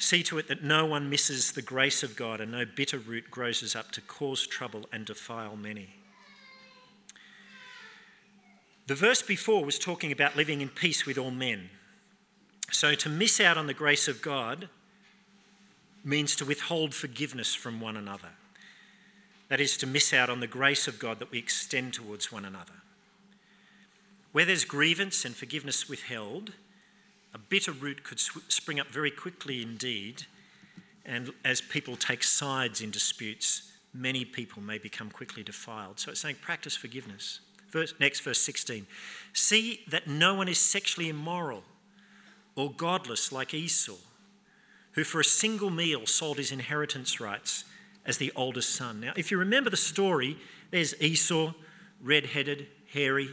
See 0.00 0.22
to 0.24 0.38
it 0.38 0.48
that 0.48 0.64
no 0.64 0.86
one 0.86 1.10
misses 1.10 1.52
the 1.52 1.60
grace 1.60 2.02
of 2.02 2.16
God 2.16 2.40
and 2.40 2.50
no 2.50 2.64
bitter 2.64 2.96
root 2.96 3.30
grows 3.30 3.76
up 3.76 3.92
to 3.92 4.00
cause 4.00 4.46
trouble 4.46 4.86
and 4.90 5.04
defile 5.04 5.56
many. 5.56 5.90
The 8.86 8.94
verse 8.94 9.20
before 9.20 9.62
was 9.62 9.78
talking 9.78 10.10
about 10.10 10.36
living 10.36 10.62
in 10.62 10.70
peace 10.70 11.04
with 11.04 11.18
all 11.18 11.30
men. 11.30 11.68
So 12.72 12.94
to 12.94 13.10
miss 13.10 13.40
out 13.40 13.58
on 13.58 13.66
the 13.66 13.74
grace 13.74 14.08
of 14.08 14.22
God 14.22 14.70
means 16.02 16.34
to 16.36 16.46
withhold 16.46 16.94
forgiveness 16.94 17.54
from 17.54 17.78
one 17.78 17.98
another. 17.98 18.30
That 19.50 19.60
is, 19.60 19.76
to 19.76 19.86
miss 19.86 20.14
out 20.14 20.30
on 20.30 20.40
the 20.40 20.46
grace 20.46 20.88
of 20.88 20.98
God 20.98 21.18
that 21.18 21.30
we 21.30 21.38
extend 21.38 21.92
towards 21.92 22.32
one 22.32 22.46
another. 22.46 22.82
Where 24.32 24.46
there's 24.46 24.64
grievance 24.64 25.26
and 25.26 25.36
forgiveness 25.36 25.90
withheld, 25.90 26.54
a 27.34 27.38
bitter 27.38 27.72
root 27.72 28.02
could 28.02 28.20
spring 28.20 28.80
up 28.80 28.88
very 28.88 29.10
quickly 29.10 29.62
indeed, 29.62 30.24
and 31.04 31.32
as 31.44 31.60
people 31.60 31.96
take 31.96 32.22
sides 32.22 32.80
in 32.80 32.90
disputes, 32.90 33.72
many 33.92 34.24
people 34.24 34.62
may 34.62 34.78
become 34.78 35.10
quickly 35.10 35.42
defiled. 35.42 35.98
So 35.98 36.10
it's 36.10 36.20
saying 36.20 36.36
practice 36.40 36.76
forgiveness. 36.76 37.40
Verse, 37.70 37.94
next, 38.00 38.20
verse 38.20 38.40
16. 38.40 38.86
See 39.32 39.80
that 39.88 40.06
no 40.06 40.34
one 40.34 40.48
is 40.48 40.58
sexually 40.58 41.08
immoral 41.08 41.62
or 42.56 42.72
godless 42.72 43.32
like 43.32 43.54
Esau, 43.54 43.96
who 44.92 45.04
for 45.04 45.20
a 45.20 45.24
single 45.24 45.70
meal 45.70 46.06
sold 46.06 46.38
his 46.38 46.50
inheritance 46.50 47.20
rights 47.20 47.64
as 48.04 48.18
the 48.18 48.32
oldest 48.34 48.74
son. 48.74 49.00
Now, 49.00 49.12
if 49.16 49.30
you 49.30 49.38
remember 49.38 49.70
the 49.70 49.76
story, 49.76 50.36
there's 50.70 51.00
Esau, 51.00 51.52
red 52.02 52.26
headed, 52.26 52.66
hairy, 52.92 53.30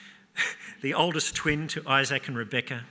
the 0.82 0.94
oldest 0.94 1.34
twin 1.34 1.66
to 1.68 1.82
Isaac 1.86 2.28
and 2.28 2.36
Rebekah. 2.36 2.84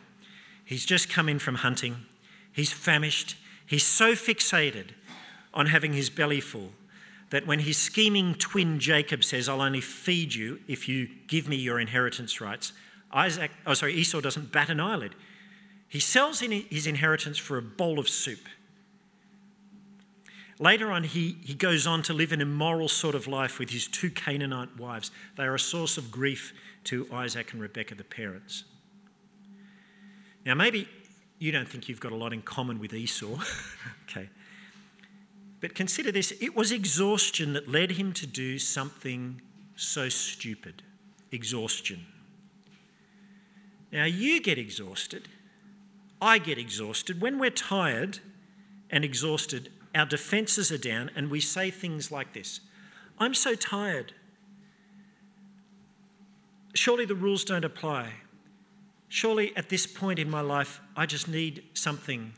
He's 0.66 0.86
just 0.86 1.10
come 1.10 1.30
in 1.30 1.40
from 1.40 1.56
hunting. 1.56 2.06
He's 2.52 2.74
famished. 2.74 3.38
He's 3.66 3.86
so 3.86 4.14
fixated 4.14 4.90
on 5.54 5.68
having 5.68 5.94
his 5.94 6.10
belly 6.10 6.42
full 6.42 6.72
that 7.30 7.48
when 7.48 7.60
his 7.60 7.78
scheming 7.78 8.36
twin 8.36 8.80
Jacob 8.80 9.24
says, 9.24 9.48
I'll 9.48 9.62
only 9.62 9.82
feed 9.82 10.34
you 10.34 10.60
if 10.68 10.90
you 10.90 11.08
give 11.28 11.48
me 11.48 11.56
your 11.56 11.80
inheritance 11.80 12.42
rights, 12.42 12.74
Isaac, 13.12 13.52
oh 13.66 13.74
sorry, 13.74 13.94
Esau 13.94 14.22
doesn't 14.22 14.52
bat 14.52 14.70
an 14.70 14.80
eyelid. 14.80 15.16
He 15.88 16.00
sells 16.00 16.42
in 16.42 16.52
his 16.52 16.88
inheritance 16.88 17.38
for 17.38 17.58
a 17.58 17.62
bowl 17.62 18.00
of 18.00 18.10
soup. 18.10 18.48
Later 20.60 20.92
on, 20.92 21.04
he, 21.04 21.38
he 21.44 21.54
goes 21.54 21.86
on 21.86 22.02
to 22.04 22.14
live 22.14 22.32
an 22.32 22.42
immoral 22.42 22.88
sort 22.88 23.16
of 23.16 23.28
life 23.28 23.60
with 23.60 23.72
his 23.72 23.88
two 23.88 24.10
Canaanite 24.10 24.78
wives. 24.78 25.12
They 25.38 25.44
are 25.44 25.56
a 25.56 25.60
source 25.60 25.98
of 25.98 26.12
grief 26.12 26.54
to 26.86 27.08
Isaac 27.12 27.52
and 27.52 27.62
Rebekah, 27.62 27.96
the 27.96 28.04
parents. 28.04 28.64
Now, 30.46 30.54
maybe 30.54 30.88
you 31.40 31.52
don't 31.52 31.68
think 31.68 31.90
you've 31.90 32.00
got 32.00 32.12
a 32.12 32.16
lot 32.16 32.34
in 32.34 32.42
common 32.42 32.80
with 32.80 32.94
Esau. 32.94 33.40
okay. 34.10 34.30
But 35.60 35.74
consider 35.74 36.12
this 36.12 36.32
it 36.40 36.56
was 36.56 36.72
exhaustion 36.72 37.54
that 37.54 37.68
led 37.68 37.92
him 37.92 38.14
to 38.14 38.28
do 38.28 38.60
something 38.60 39.42
so 39.76 40.10
stupid. 40.10 40.84
Exhaustion. 41.32 42.06
Now, 43.92 44.06
you 44.06 44.42
get 44.42 44.58
exhausted. 44.58 45.28
I 46.22 46.38
get 46.38 46.58
exhausted. 46.58 47.22
When 47.22 47.40
we're 47.40 47.50
tired 47.50 48.20
and 48.90 49.04
exhausted, 49.04 49.72
our 49.94 50.06
defenses 50.06 50.72
are 50.72 50.78
down, 50.78 51.10
and 51.16 51.32
we 51.32 51.40
say 51.40 51.72
things 51.72 52.12
like 52.12 52.34
this 52.34 52.60
I'm 53.20 53.34
so 53.34 53.56
tired. 53.56 54.14
Surely 56.74 57.06
the 57.06 57.16
rules 57.16 57.46
don't 57.46 57.64
apply. 57.64 58.12
Surely 59.08 59.56
at 59.56 59.70
this 59.70 59.86
point 59.88 60.20
in 60.20 60.30
my 60.30 60.42
life, 60.42 60.82
I 60.96 61.06
just 61.06 61.28
need 61.28 61.64
something 61.74 62.34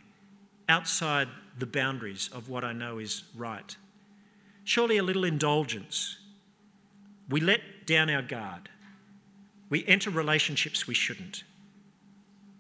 outside 0.70 1.28
the 1.58 1.66
boundaries 1.66 2.30
of 2.34 2.50
what 2.50 2.64
I 2.64 2.74
know 2.74 3.00
is 3.00 3.24
right. 3.36 3.76
Surely 4.64 4.98
a 4.98 5.04
little 5.04 5.24
indulgence. 5.24 6.18
We 7.30 7.40
let 7.40 7.62
down 7.86 8.10
our 8.10 8.22
guard. 8.22 8.70
We 9.70 9.86
enter 9.88 10.10
relationships 10.10 10.88
we 10.88 10.94
shouldn't. 10.94 11.44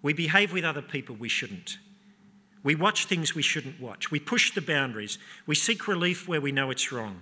We 0.02 0.14
behave 0.14 0.54
with 0.54 0.64
other 0.64 0.82
people 0.82 1.16
we 1.16 1.30
shouldn't. 1.30 1.78
We 2.64 2.76
watch 2.76 3.06
things 3.06 3.36
we 3.36 3.42
shouldn't 3.42 3.80
watch. 3.80 4.12
We 4.12 4.20
push 4.20 4.54
the 4.54 4.62
boundaries. 4.62 5.18
We 5.46 5.56
seek 5.56 5.88
relief 5.88 6.28
where 6.28 6.42
we 6.42 6.52
know 6.52 6.70
it's 6.70 6.92
wrong. 6.92 7.22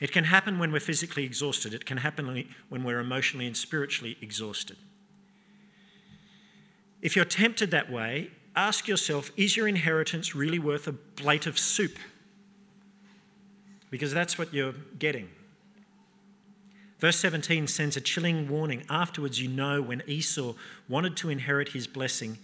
It 0.00 0.12
can 0.12 0.24
happen 0.24 0.58
when 0.58 0.72
we're 0.72 0.80
physically 0.80 1.24
exhausted, 1.24 1.72
it 1.72 1.86
can 1.86 1.98
happen 1.98 2.44
when 2.68 2.82
we're 2.82 2.98
emotionally 2.98 3.46
and 3.46 3.56
spiritually 3.56 4.16
exhausted. 4.20 4.76
If 7.02 7.16
you're 7.16 7.24
tempted 7.24 7.72
that 7.72 7.90
way, 7.90 8.30
ask 8.54 8.86
yourself 8.88 9.32
is 9.36 9.56
your 9.56 9.68
inheritance 9.68 10.34
really 10.34 10.58
worth 10.58 10.86
a 10.86 10.92
plate 10.92 11.46
of 11.46 11.58
soup? 11.58 11.98
Because 13.90 14.14
that's 14.14 14.38
what 14.38 14.54
you're 14.54 14.74
getting. 14.98 15.28
Verse 16.98 17.16
17 17.16 17.66
sends 17.66 17.96
a 17.96 18.00
chilling 18.00 18.48
warning. 18.48 18.84
Afterwards, 18.88 19.42
you 19.42 19.48
know 19.48 19.82
when 19.82 20.04
Esau 20.06 20.54
wanted 20.88 21.16
to 21.16 21.30
inherit 21.30 21.70
his 21.70 21.88
blessing, 21.88 22.38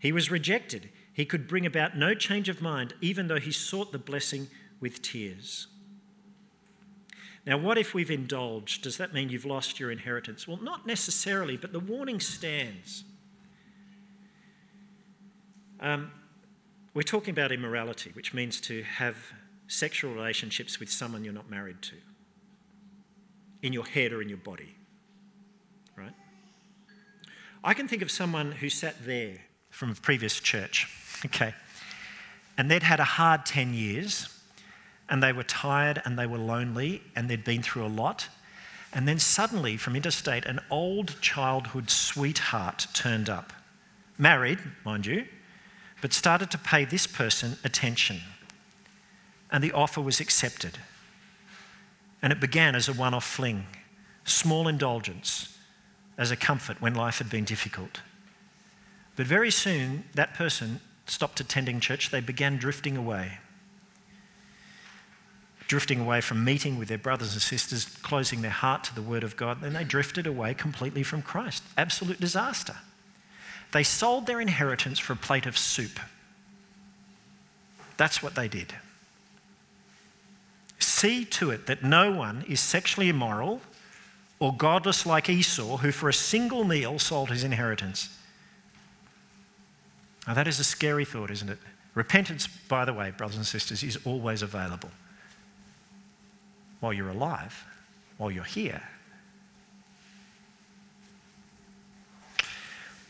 he 0.00 0.10
was 0.10 0.28
rejected. 0.28 0.90
He 1.12 1.24
could 1.24 1.46
bring 1.46 1.64
about 1.64 1.96
no 1.96 2.12
change 2.12 2.48
of 2.48 2.60
mind, 2.60 2.94
even 3.00 3.28
though 3.28 3.38
he 3.38 3.52
sought 3.52 3.92
the 3.92 3.98
blessing 3.98 4.48
with 4.80 5.02
tears. 5.02 5.68
Now, 7.46 7.58
what 7.58 7.78
if 7.78 7.94
we've 7.94 8.10
indulged? 8.10 8.82
Does 8.82 8.96
that 8.96 9.14
mean 9.14 9.28
you've 9.28 9.44
lost 9.44 9.78
your 9.78 9.92
inheritance? 9.92 10.48
Well, 10.48 10.58
not 10.60 10.86
necessarily, 10.86 11.56
but 11.56 11.72
the 11.72 11.80
warning 11.80 12.18
stands. 12.18 13.04
Um, 15.82 16.10
we're 16.94 17.02
talking 17.02 17.32
about 17.32 17.52
immorality, 17.52 18.10
which 18.14 18.32
means 18.32 18.60
to 18.62 18.82
have 18.82 19.16
sexual 19.66 20.14
relationships 20.14 20.80
with 20.80 20.90
someone 20.90 21.24
you're 21.24 21.34
not 21.34 21.50
married 21.50 21.82
to, 21.82 21.96
in 23.62 23.72
your 23.72 23.84
head 23.84 24.12
or 24.12 24.22
in 24.22 24.28
your 24.28 24.38
body. 24.38 24.74
Right? 25.96 26.14
I 27.62 27.74
can 27.74 27.88
think 27.88 28.00
of 28.00 28.10
someone 28.10 28.52
who 28.52 28.70
sat 28.70 29.04
there 29.04 29.38
from 29.70 29.90
a 29.90 29.94
previous 29.94 30.40
church 30.40 30.88
Okay. 31.26 31.54
And 32.58 32.70
they'd 32.70 32.82
had 32.82 33.00
a 33.00 33.04
hard 33.04 33.46
10 33.46 33.74
years, 33.74 34.28
and 35.08 35.22
they 35.22 35.32
were 35.32 35.44
tired 35.44 36.02
and 36.04 36.18
they 36.18 36.26
were 36.26 36.38
lonely, 36.38 37.02
and 37.16 37.28
they'd 37.28 37.44
been 37.44 37.62
through 37.62 37.86
a 37.86 37.88
lot. 37.88 38.28
And 38.92 39.08
then 39.08 39.18
suddenly, 39.18 39.76
from 39.76 39.96
interstate, 39.96 40.44
an 40.44 40.60
old 40.70 41.20
childhood 41.22 41.90
sweetheart 41.90 42.88
turned 42.92 43.30
up. 43.30 43.52
Married, 44.18 44.58
mind 44.84 45.06
you, 45.06 45.24
but 46.02 46.12
started 46.12 46.50
to 46.50 46.58
pay 46.58 46.84
this 46.84 47.06
person 47.06 47.56
attention. 47.64 48.20
And 49.50 49.64
the 49.64 49.72
offer 49.72 50.00
was 50.00 50.20
accepted. 50.20 50.78
And 52.20 52.32
it 52.32 52.40
began 52.40 52.74
as 52.74 52.88
a 52.88 52.92
one 52.92 53.14
off 53.14 53.24
fling, 53.24 53.66
small 54.24 54.68
indulgence, 54.68 55.56
as 56.18 56.30
a 56.30 56.36
comfort 56.36 56.82
when 56.82 56.94
life 56.94 57.18
had 57.18 57.30
been 57.30 57.44
difficult. 57.44 58.00
But 59.16 59.26
very 59.26 59.50
soon, 59.50 60.04
that 60.14 60.34
person 60.34 60.80
stopped 61.06 61.40
attending 61.40 61.80
church, 61.80 62.10
they 62.10 62.20
began 62.20 62.56
drifting 62.56 62.96
away. 62.96 63.38
Drifting 65.68 66.00
away 66.00 66.20
from 66.20 66.44
meeting 66.44 66.78
with 66.78 66.88
their 66.88 66.98
brothers 66.98 67.32
and 67.32 67.42
sisters, 67.42 67.84
closing 67.84 68.42
their 68.42 68.50
heart 68.50 68.84
to 68.84 68.94
the 68.94 69.02
Word 69.02 69.22
of 69.22 69.36
God, 69.36 69.60
then 69.60 69.72
they 69.72 69.84
drifted 69.84 70.26
away 70.26 70.52
completely 70.54 71.02
from 71.02 71.22
Christ. 71.22 71.62
Absolute 71.78 72.20
disaster. 72.20 72.76
They 73.72 73.82
sold 73.82 74.26
their 74.26 74.40
inheritance 74.40 74.98
for 74.98 75.14
a 75.14 75.16
plate 75.16 75.46
of 75.46 75.58
soup. 75.58 75.98
That's 77.96 78.22
what 78.22 78.34
they 78.34 78.48
did. 78.48 78.74
See 80.78 81.24
to 81.24 81.50
it 81.50 81.66
that 81.66 81.82
no 81.82 82.12
one 82.12 82.44
is 82.48 82.60
sexually 82.60 83.08
immoral 83.08 83.60
or 84.38 84.54
godless 84.54 85.06
like 85.06 85.28
Esau, 85.28 85.78
who 85.78 85.92
for 85.92 86.08
a 86.08 86.14
single 86.14 86.64
meal 86.64 86.98
sold 86.98 87.30
his 87.30 87.44
inheritance. 87.44 88.08
Now, 90.26 90.34
that 90.34 90.46
is 90.46 90.58
a 90.58 90.64
scary 90.64 91.04
thought, 91.04 91.30
isn't 91.30 91.48
it? 91.48 91.58
Repentance, 91.94 92.46
by 92.46 92.84
the 92.84 92.92
way, 92.92 93.10
brothers 93.10 93.36
and 93.36 93.46
sisters, 93.46 93.82
is 93.82 93.98
always 94.04 94.42
available 94.42 94.90
while 96.80 96.92
you're 96.92 97.08
alive, 97.08 97.64
while 98.18 98.30
you're 98.30 98.44
here. 98.44 98.82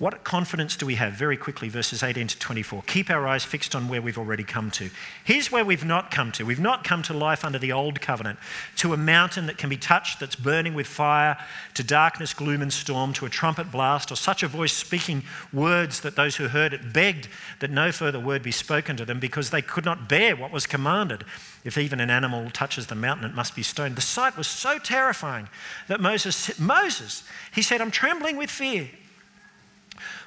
What 0.03 0.25
confidence 0.25 0.75
do 0.77 0.85
we 0.85 0.97
have? 0.97 1.13
Very 1.13 1.37
quickly, 1.37 1.69
verses 1.69 2.03
18 2.03 2.27
to 2.27 2.37
24. 2.41 2.83
Keep 2.89 3.09
our 3.09 3.25
eyes 3.25 3.45
fixed 3.45 3.73
on 3.77 3.87
where 3.87 4.03
we've 4.03 4.19
already 4.19 4.43
come 4.43 4.69
to. 4.73 4.91
Here's 5.23 5.53
where 5.53 5.65
we've 5.65 5.85
not 5.85 6.11
come 6.11 6.33
to. 6.33 6.45
We've 6.45 6.59
not 6.59 6.83
come 6.83 7.03
to 7.03 7.15
life 7.15 7.45
under 7.45 7.61
the 7.61 7.71
old 7.71 8.01
covenant, 8.01 8.41
to 8.79 8.93
a 8.93 8.97
mountain 8.97 9.47
that 9.47 9.59
can 9.59 9.71
be 9.71 9.77
touched 9.77 10.19
that's 10.19 10.35
burning 10.35 10.75
with 10.75 10.89
fire, 10.89 11.39
to 11.75 11.85
darkness, 11.85 12.35
gloom, 12.35 12.63
and 12.63 12.73
storm, 12.73 13.13
to 13.13 13.27
a 13.27 13.31
trumpet 13.31 13.71
blast, 13.71 14.11
or 14.11 14.17
such 14.17 14.43
a 14.43 14.49
voice 14.49 14.73
speaking 14.73 15.23
words 15.53 16.01
that 16.01 16.17
those 16.17 16.35
who 16.35 16.49
heard 16.49 16.75
it 16.75 16.93
begged 16.93 17.29
that 17.61 17.71
no 17.71 17.93
further 17.93 18.19
word 18.19 18.43
be 18.43 18.51
spoken 18.51 18.97
to 18.97 19.05
them 19.05 19.21
because 19.21 19.51
they 19.51 19.63
could 19.63 19.85
not 19.85 20.09
bear 20.09 20.35
what 20.35 20.51
was 20.51 20.67
commanded. 20.67 21.23
If 21.63 21.79
even 21.79 22.01
an 22.01 22.11
animal 22.11 22.51
touches 22.51 22.89
the 22.89 22.97
mountain, 22.97 23.31
it 23.31 23.37
must 23.37 23.55
be 23.55 23.63
stoned. 23.63 23.95
The 23.95 24.01
sight 24.01 24.37
was 24.37 24.49
so 24.49 24.81
terrifying 24.81 25.49
that 25.87 26.01
Moses, 26.01 26.59
Moses, 26.59 27.23
he 27.55 27.63
said, 27.63 27.81
I'm 27.81 27.93
trembling 27.93 28.37
with 28.37 28.51
fear. 28.51 28.89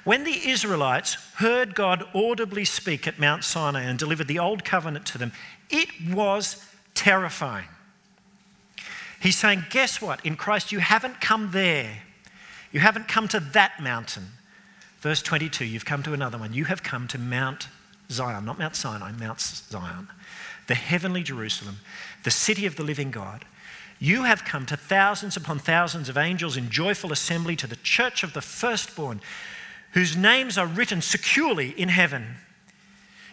When 0.06 0.22
the 0.22 0.48
Israelites 0.48 1.14
heard 1.34 1.74
God 1.74 2.04
audibly 2.14 2.64
speak 2.64 3.08
at 3.08 3.18
Mount 3.18 3.42
Sinai 3.42 3.82
and 3.82 3.98
delivered 3.98 4.28
the 4.28 4.38
old 4.38 4.64
covenant 4.64 5.04
to 5.06 5.18
them, 5.18 5.32
it 5.68 5.88
was 6.08 6.64
terrifying. 6.94 7.66
He's 9.18 9.36
saying, 9.36 9.64
Guess 9.68 10.00
what? 10.00 10.24
In 10.24 10.36
Christ, 10.36 10.70
you 10.70 10.78
haven't 10.78 11.20
come 11.20 11.50
there. 11.50 12.04
You 12.70 12.78
haven't 12.78 13.08
come 13.08 13.26
to 13.26 13.40
that 13.40 13.82
mountain. 13.82 14.28
Verse 15.00 15.22
22, 15.22 15.64
you've 15.64 15.84
come 15.84 16.04
to 16.04 16.12
another 16.12 16.38
one. 16.38 16.54
You 16.54 16.66
have 16.66 16.84
come 16.84 17.08
to 17.08 17.18
Mount 17.18 17.66
Zion, 18.08 18.44
not 18.44 18.60
Mount 18.60 18.76
Sinai, 18.76 19.10
Mount 19.10 19.40
Zion, 19.40 20.06
the 20.68 20.76
heavenly 20.76 21.24
Jerusalem, 21.24 21.78
the 22.22 22.30
city 22.30 22.64
of 22.64 22.76
the 22.76 22.84
living 22.84 23.10
God. 23.10 23.44
You 23.98 24.22
have 24.22 24.44
come 24.44 24.66
to 24.66 24.76
thousands 24.76 25.36
upon 25.36 25.58
thousands 25.58 26.08
of 26.08 26.16
angels 26.16 26.56
in 26.56 26.70
joyful 26.70 27.10
assembly 27.10 27.56
to 27.56 27.66
the 27.66 27.74
church 27.74 28.22
of 28.22 28.34
the 28.34 28.40
firstborn 28.40 29.20
whose 29.92 30.16
names 30.16 30.58
are 30.58 30.66
written 30.66 31.00
securely 31.00 31.70
in 31.70 31.88
heaven. 31.88 32.36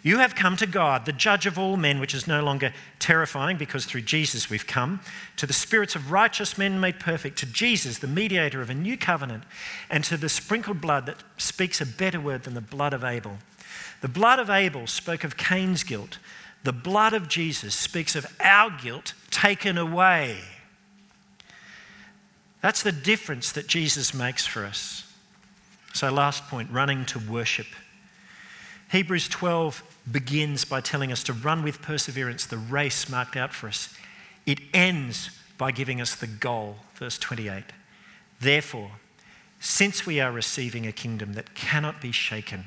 You 0.04 0.20
have 0.20 0.36
come 0.36 0.58
to 0.58 0.68
God, 0.68 1.06
the 1.06 1.14
judge 1.14 1.46
of 1.46 1.58
all 1.58 1.78
men, 1.78 2.02
which 2.02 2.14
is 2.14 2.28
no 2.28 2.44
longer 2.44 2.74
terrifying 3.00 3.56
because 3.56 3.86
through 3.86 4.02
Jesus 4.02 4.50
we've 4.50 4.68
come, 4.68 5.00
to 5.38 5.48
the 5.48 5.54
spirits 5.54 5.96
of 5.96 6.12
righteous 6.12 6.58
men 6.58 6.82
made 6.82 7.00
perfect, 7.00 7.38
to 7.40 7.46
Jesus, 7.46 8.00
the 8.00 8.08
mediator 8.08 8.62
of 8.62 8.70
a 8.70 8.74
new 8.74 8.98
covenant, 8.98 9.46
and 9.90 10.04
to 10.04 10.18
the 10.18 10.28
sprinkled 10.28 10.82
blood 10.82 11.06
that 11.06 11.24
speaks 11.38 11.80
a 11.80 11.86
better 11.86 12.20
word 12.20 12.44
than 12.44 12.54
the 12.54 12.60
blood 12.60 12.94
of 12.94 13.06
Abel. 13.06 13.38
The 14.02 14.10
blood 14.10 14.40
of 14.40 14.50
Abel 14.50 14.88
spoke 14.88 15.24
of 15.24 15.38
Cain's 15.38 15.86
guilt. 15.86 16.18
The 16.66 16.74
blood 16.74 17.14
of 17.14 17.30
Jesus 17.30 17.74
speaks 17.74 18.14
of 18.14 18.28
our 18.42 18.72
guilt 18.72 19.14
taken 19.32 19.78
away. 19.78 20.38
That's 22.60 22.84
the 22.84 22.92
difference 22.92 23.54
that 23.54 23.68
Jesus 23.68 24.14
makes 24.14 24.46
for 24.46 24.66
us. 24.66 25.13
So, 25.94 26.12
last 26.12 26.48
point 26.48 26.72
running 26.72 27.06
to 27.06 27.20
worship. 27.20 27.68
Hebrews 28.92 29.28
12 29.30 29.84
begins 30.12 30.66
by 30.66 30.82
telling 30.82 31.12
us 31.12 31.24
to 31.24 31.34
run 31.34 31.64
with 31.64 31.82
perseverance 31.82 32.46
the 32.46 32.58
race 32.58 33.10
marked 33.10 33.36
out 33.36 33.54
for 33.54 33.68
us. 33.68 33.96
It 34.46 34.60
ends 34.74 35.30
by 35.58 35.72
giving 35.72 36.02
us 36.02 36.16
the 36.16 36.28
goal, 36.28 36.78
verse 36.96 37.18
28. 37.18 37.64
Therefore, 38.42 38.92
since 39.60 40.06
we 40.06 40.20
are 40.20 40.32
receiving 40.32 40.86
a 40.86 40.92
kingdom 40.92 41.34
that 41.34 41.56
cannot 41.56 42.02
be 42.02 42.12
shaken, 42.12 42.66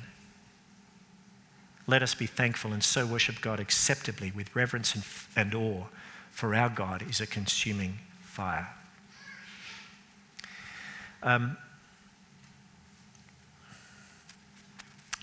let 1.87 2.03
us 2.03 2.15
be 2.15 2.27
thankful 2.27 2.73
and 2.73 2.83
so 2.83 3.07
worship 3.07 3.41
God 3.41 3.61
acceptably 3.61 4.31
with 4.31 4.55
reverence 4.57 4.95
and, 4.95 5.05
and 5.37 5.55
awe, 5.55 5.85
for 6.31 6.55
our 6.55 6.69
God 6.69 7.03
is 7.09 7.21
a 7.21 7.27
consuming 7.27 7.99
fire. 8.23 8.69
Um, 11.23 11.57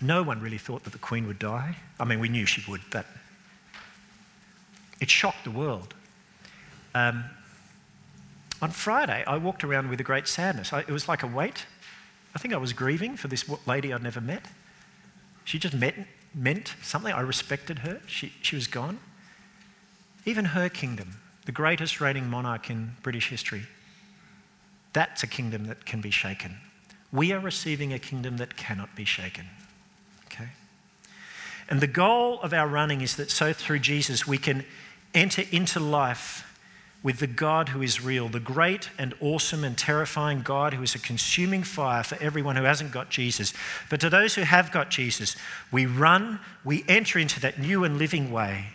no 0.04 0.22
one 0.22 0.42
really 0.42 0.58
thought 0.58 0.84
that 0.84 0.94
the 0.94 1.00
Queen 1.00 1.26
would 1.28 1.40
die. 1.40 1.78
I 2.00 2.06
mean, 2.06 2.20
we 2.20 2.30
knew 2.30 2.46
she 2.46 2.64
would, 2.70 2.82
but 2.92 3.06
it 5.00 5.10
shocked 5.10 5.44
the 5.44 5.52
world. 5.52 5.94
Um, 6.94 7.26
on 8.62 8.72
Friday, 8.72 9.24
I 9.26 9.38
walked 9.38 9.64
around 9.64 9.90
with 9.90 10.00
a 10.00 10.04
great 10.04 10.28
sadness. 10.28 10.72
I, 10.72 10.82
it 10.82 10.90
was 10.90 11.08
like 11.08 11.24
a 11.24 11.28
weight. 11.28 11.66
I 12.36 12.40
think 12.40 12.54
I 12.54 12.58
was 12.58 12.74
grieving 12.74 13.18
for 13.18 13.28
this 13.28 13.46
lady 13.68 13.94
I'd 13.94 14.04
never 14.04 14.22
met. 14.22 14.46
She 15.44 15.60
just 15.60 15.74
met, 15.74 15.96
meant 16.34 16.76
something. 16.82 17.14
I 17.14 17.22
respected 17.22 17.80
her. 17.80 18.02
She, 18.08 18.34
she 18.42 18.56
was 18.56 18.68
gone. 18.68 19.00
Even 20.26 20.46
her 20.46 20.70
kingdom, 20.70 21.18
the 21.46 21.52
greatest 21.52 22.00
reigning 22.00 22.30
monarch 22.30 22.70
in 22.70 22.96
British 23.04 23.30
history, 23.30 23.64
that's 24.94 25.24
a 25.24 25.28
kingdom 25.28 25.66
that 25.68 25.86
can 25.86 26.00
be 26.00 26.12
shaken. 26.12 26.58
We 27.12 27.32
are 27.32 27.40
receiving 27.40 27.92
a 27.92 28.00
kingdom 28.00 28.38
that 28.38 28.56
cannot 28.56 28.96
be 28.96 29.06
shaken. 29.06 29.46
Okay? 30.34 30.50
And 31.70 31.82
the 31.82 31.88
goal 31.88 32.42
of 32.42 32.54
our 32.54 32.68
running 32.68 33.02
is 33.02 33.16
that 33.16 33.32
so 33.32 33.54
through 33.54 33.80
Jesus 33.80 34.28
we 34.28 34.38
can 34.38 34.66
enter 35.14 35.44
into 35.52 35.80
life 35.80 36.50
with 37.04 37.20
the 37.20 37.28
God 37.28 37.70
who 37.70 37.82
is 37.82 38.02
real, 38.02 38.30
the 38.30 38.40
great 38.40 38.90
and 38.98 39.14
awesome 39.20 39.66
and 39.66 39.78
terrifying 39.78 40.42
God 40.42 40.74
who 40.74 40.82
is 40.82 40.96
a 40.96 41.00
consuming 41.00 41.64
fire 41.64 42.02
for 42.02 42.18
everyone 42.22 42.56
who 42.56 42.64
hasn't 42.64 42.92
got 42.92 43.10
Jesus. 43.10 43.54
But 43.90 44.00
to 44.00 44.10
those 44.10 44.36
who 44.36 44.42
have 44.44 44.72
got 44.72 44.90
Jesus, 44.90 45.36
we 45.70 45.86
run, 45.86 46.40
we 46.64 46.86
enter 46.88 47.20
into 47.20 47.42
that 47.42 47.60
new 47.60 47.84
and 47.84 47.98
living 47.98 48.32
way 48.32 48.68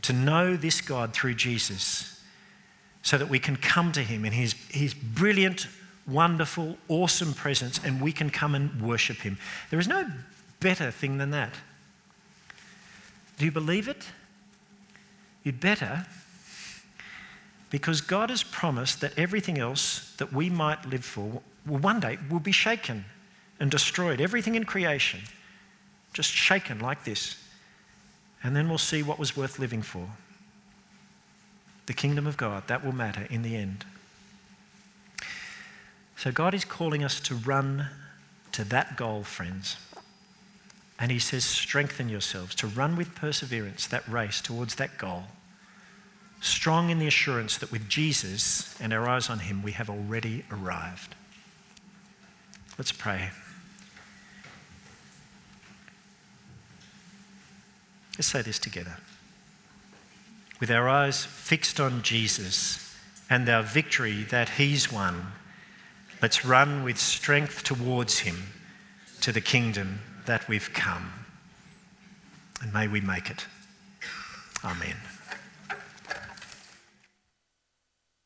to 0.00 0.14
know 0.14 0.56
this 0.56 0.80
God 0.80 1.12
through 1.12 1.34
Jesus 1.34 2.22
so 3.02 3.18
that 3.18 3.28
we 3.28 3.38
can 3.38 3.56
come 3.56 3.92
to 3.92 4.00
him 4.00 4.24
in 4.24 4.32
his, 4.32 4.54
his 4.70 4.94
brilliant, 4.94 5.66
wonderful, 6.06 6.78
awesome 6.88 7.34
presence 7.34 7.78
and 7.84 8.00
we 8.00 8.12
can 8.12 8.30
come 8.30 8.54
and 8.54 8.80
worship 8.80 9.18
him. 9.18 9.36
There 9.70 9.78
is 9.78 9.88
no 9.88 10.10
better 10.62 10.90
thing 10.90 11.18
than 11.18 11.30
that. 11.30 11.54
Do 13.38 13.44
you 13.44 13.50
believe 13.52 13.88
it? 13.88 14.06
You'd 15.42 15.60
better 15.60 16.06
because 17.70 18.00
God 18.00 18.30
has 18.30 18.42
promised 18.42 19.00
that 19.00 19.18
everything 19.18 19.58
else 19.58 20.14
that 20.18 20.32
we 20.32 20.50
might 20.50 20.86
live 20.86 21.04
for 21.04 21.42
will 21.66 21.78
one 21.78 22.00
day 22.00 22.18
will 22.30 22.38
be 22.38 22.52
shaken 22.52 23.06
and 23.58 23.70
destroyed. 23.70 24.20
Everything 24.20 24.54
in 24.54 24.64
creation, 24.64 25.20
just 26.12 26.30
shaken 26.30 26.78
like 26.80 27.04
this. 27.04 27.36
And 28.44 28.54
then 28.54 28.68
we'll 28.68 28.78
see 28.78 29.02
what 29.02 29.18
was 29.18 29.36
worth 29.36 29.58
living 29.58 29.82
for. 29.82 30.06
The 31.86 31.94
kingdom 31.94 32.26
of 32.26 32.36
God, 32.36 32.68
that 32.68 32.84
will 32.84 32.92
matter 32.92 33.26
in 33.30 33.42
the 33.42 33.56
end. 33.56 33.84
So 36.16 36.30
God 36.30 36.54
is 36.54 36.64
calling 36.64 37.02
us 37.02 37.20
to 37.20 37.34
run 37.34 37.88
to 38.52 38.64
that 38.64 38.96
goal, 38.96 39.24
friends. 39.24 39.76
And 41.02 41.10
He 41.10 41.18
says, 41.18 41.44
strengthen 41.44 42.08
yourselves, 42.08 42.54
to 42.54 42.68
run 42.68 42.94
with 42.96 43.14
perseverance 43.16 43.88
that 43.88 44.08
race 44.08 44.40
towards 44.40 44.76
that 44.76 44.96
goal 44.96 45.24
strong 46.42 46.90
in 46.90 46.98
the 46.98 47.06
assurance 47.06 47.56
that 47.58 47.70
with 47.70 47.88
Jesus 47.88 48.80
and 48.80 48.92
our 48.92 49.08
eyes 49.08 49.30
on 49.30 49.40
Him, 49.40 49.62
we 49.62 49.72
have 49.72 49.88
already 49.88 50.44
arrived. 50.50 51.14
Let's 52.76 52.92
pray. 52.92 53.30
Let's 58.18 58.26
say 58.26 58.42
this 58.42 58.58
together. 58.58 58.98
With 60.60 60.70
our 60.70 60.88
eyes 60.88 61.24
fixed 61.24 61.78
on 61.78 62.02
Jesus 62.02 62.96
and 63.30 63.48
our 63.48 63.62
victory 63.62 64.24
that 64.24 64.50
He's 64.50 64.92
won, 64.92 65.32
let's 66.20 66.44
run 66.44 66.82
with 66.82 66.98
strength 66.98 67.62
towards 67.62 68.20
Him 68.20 68.48
to 69.20 69.30
the 69.30 69.40
kingdom 69.40 70.00
that 70.26 70.48
we've 70.48 70.72
come. 70.72 71.12
And 72.60 72.72
may 72.72 72.88
we 72.88 73.00
make 73.00 73.30
it. 73.30 73.46
Amen. 74.64 74.96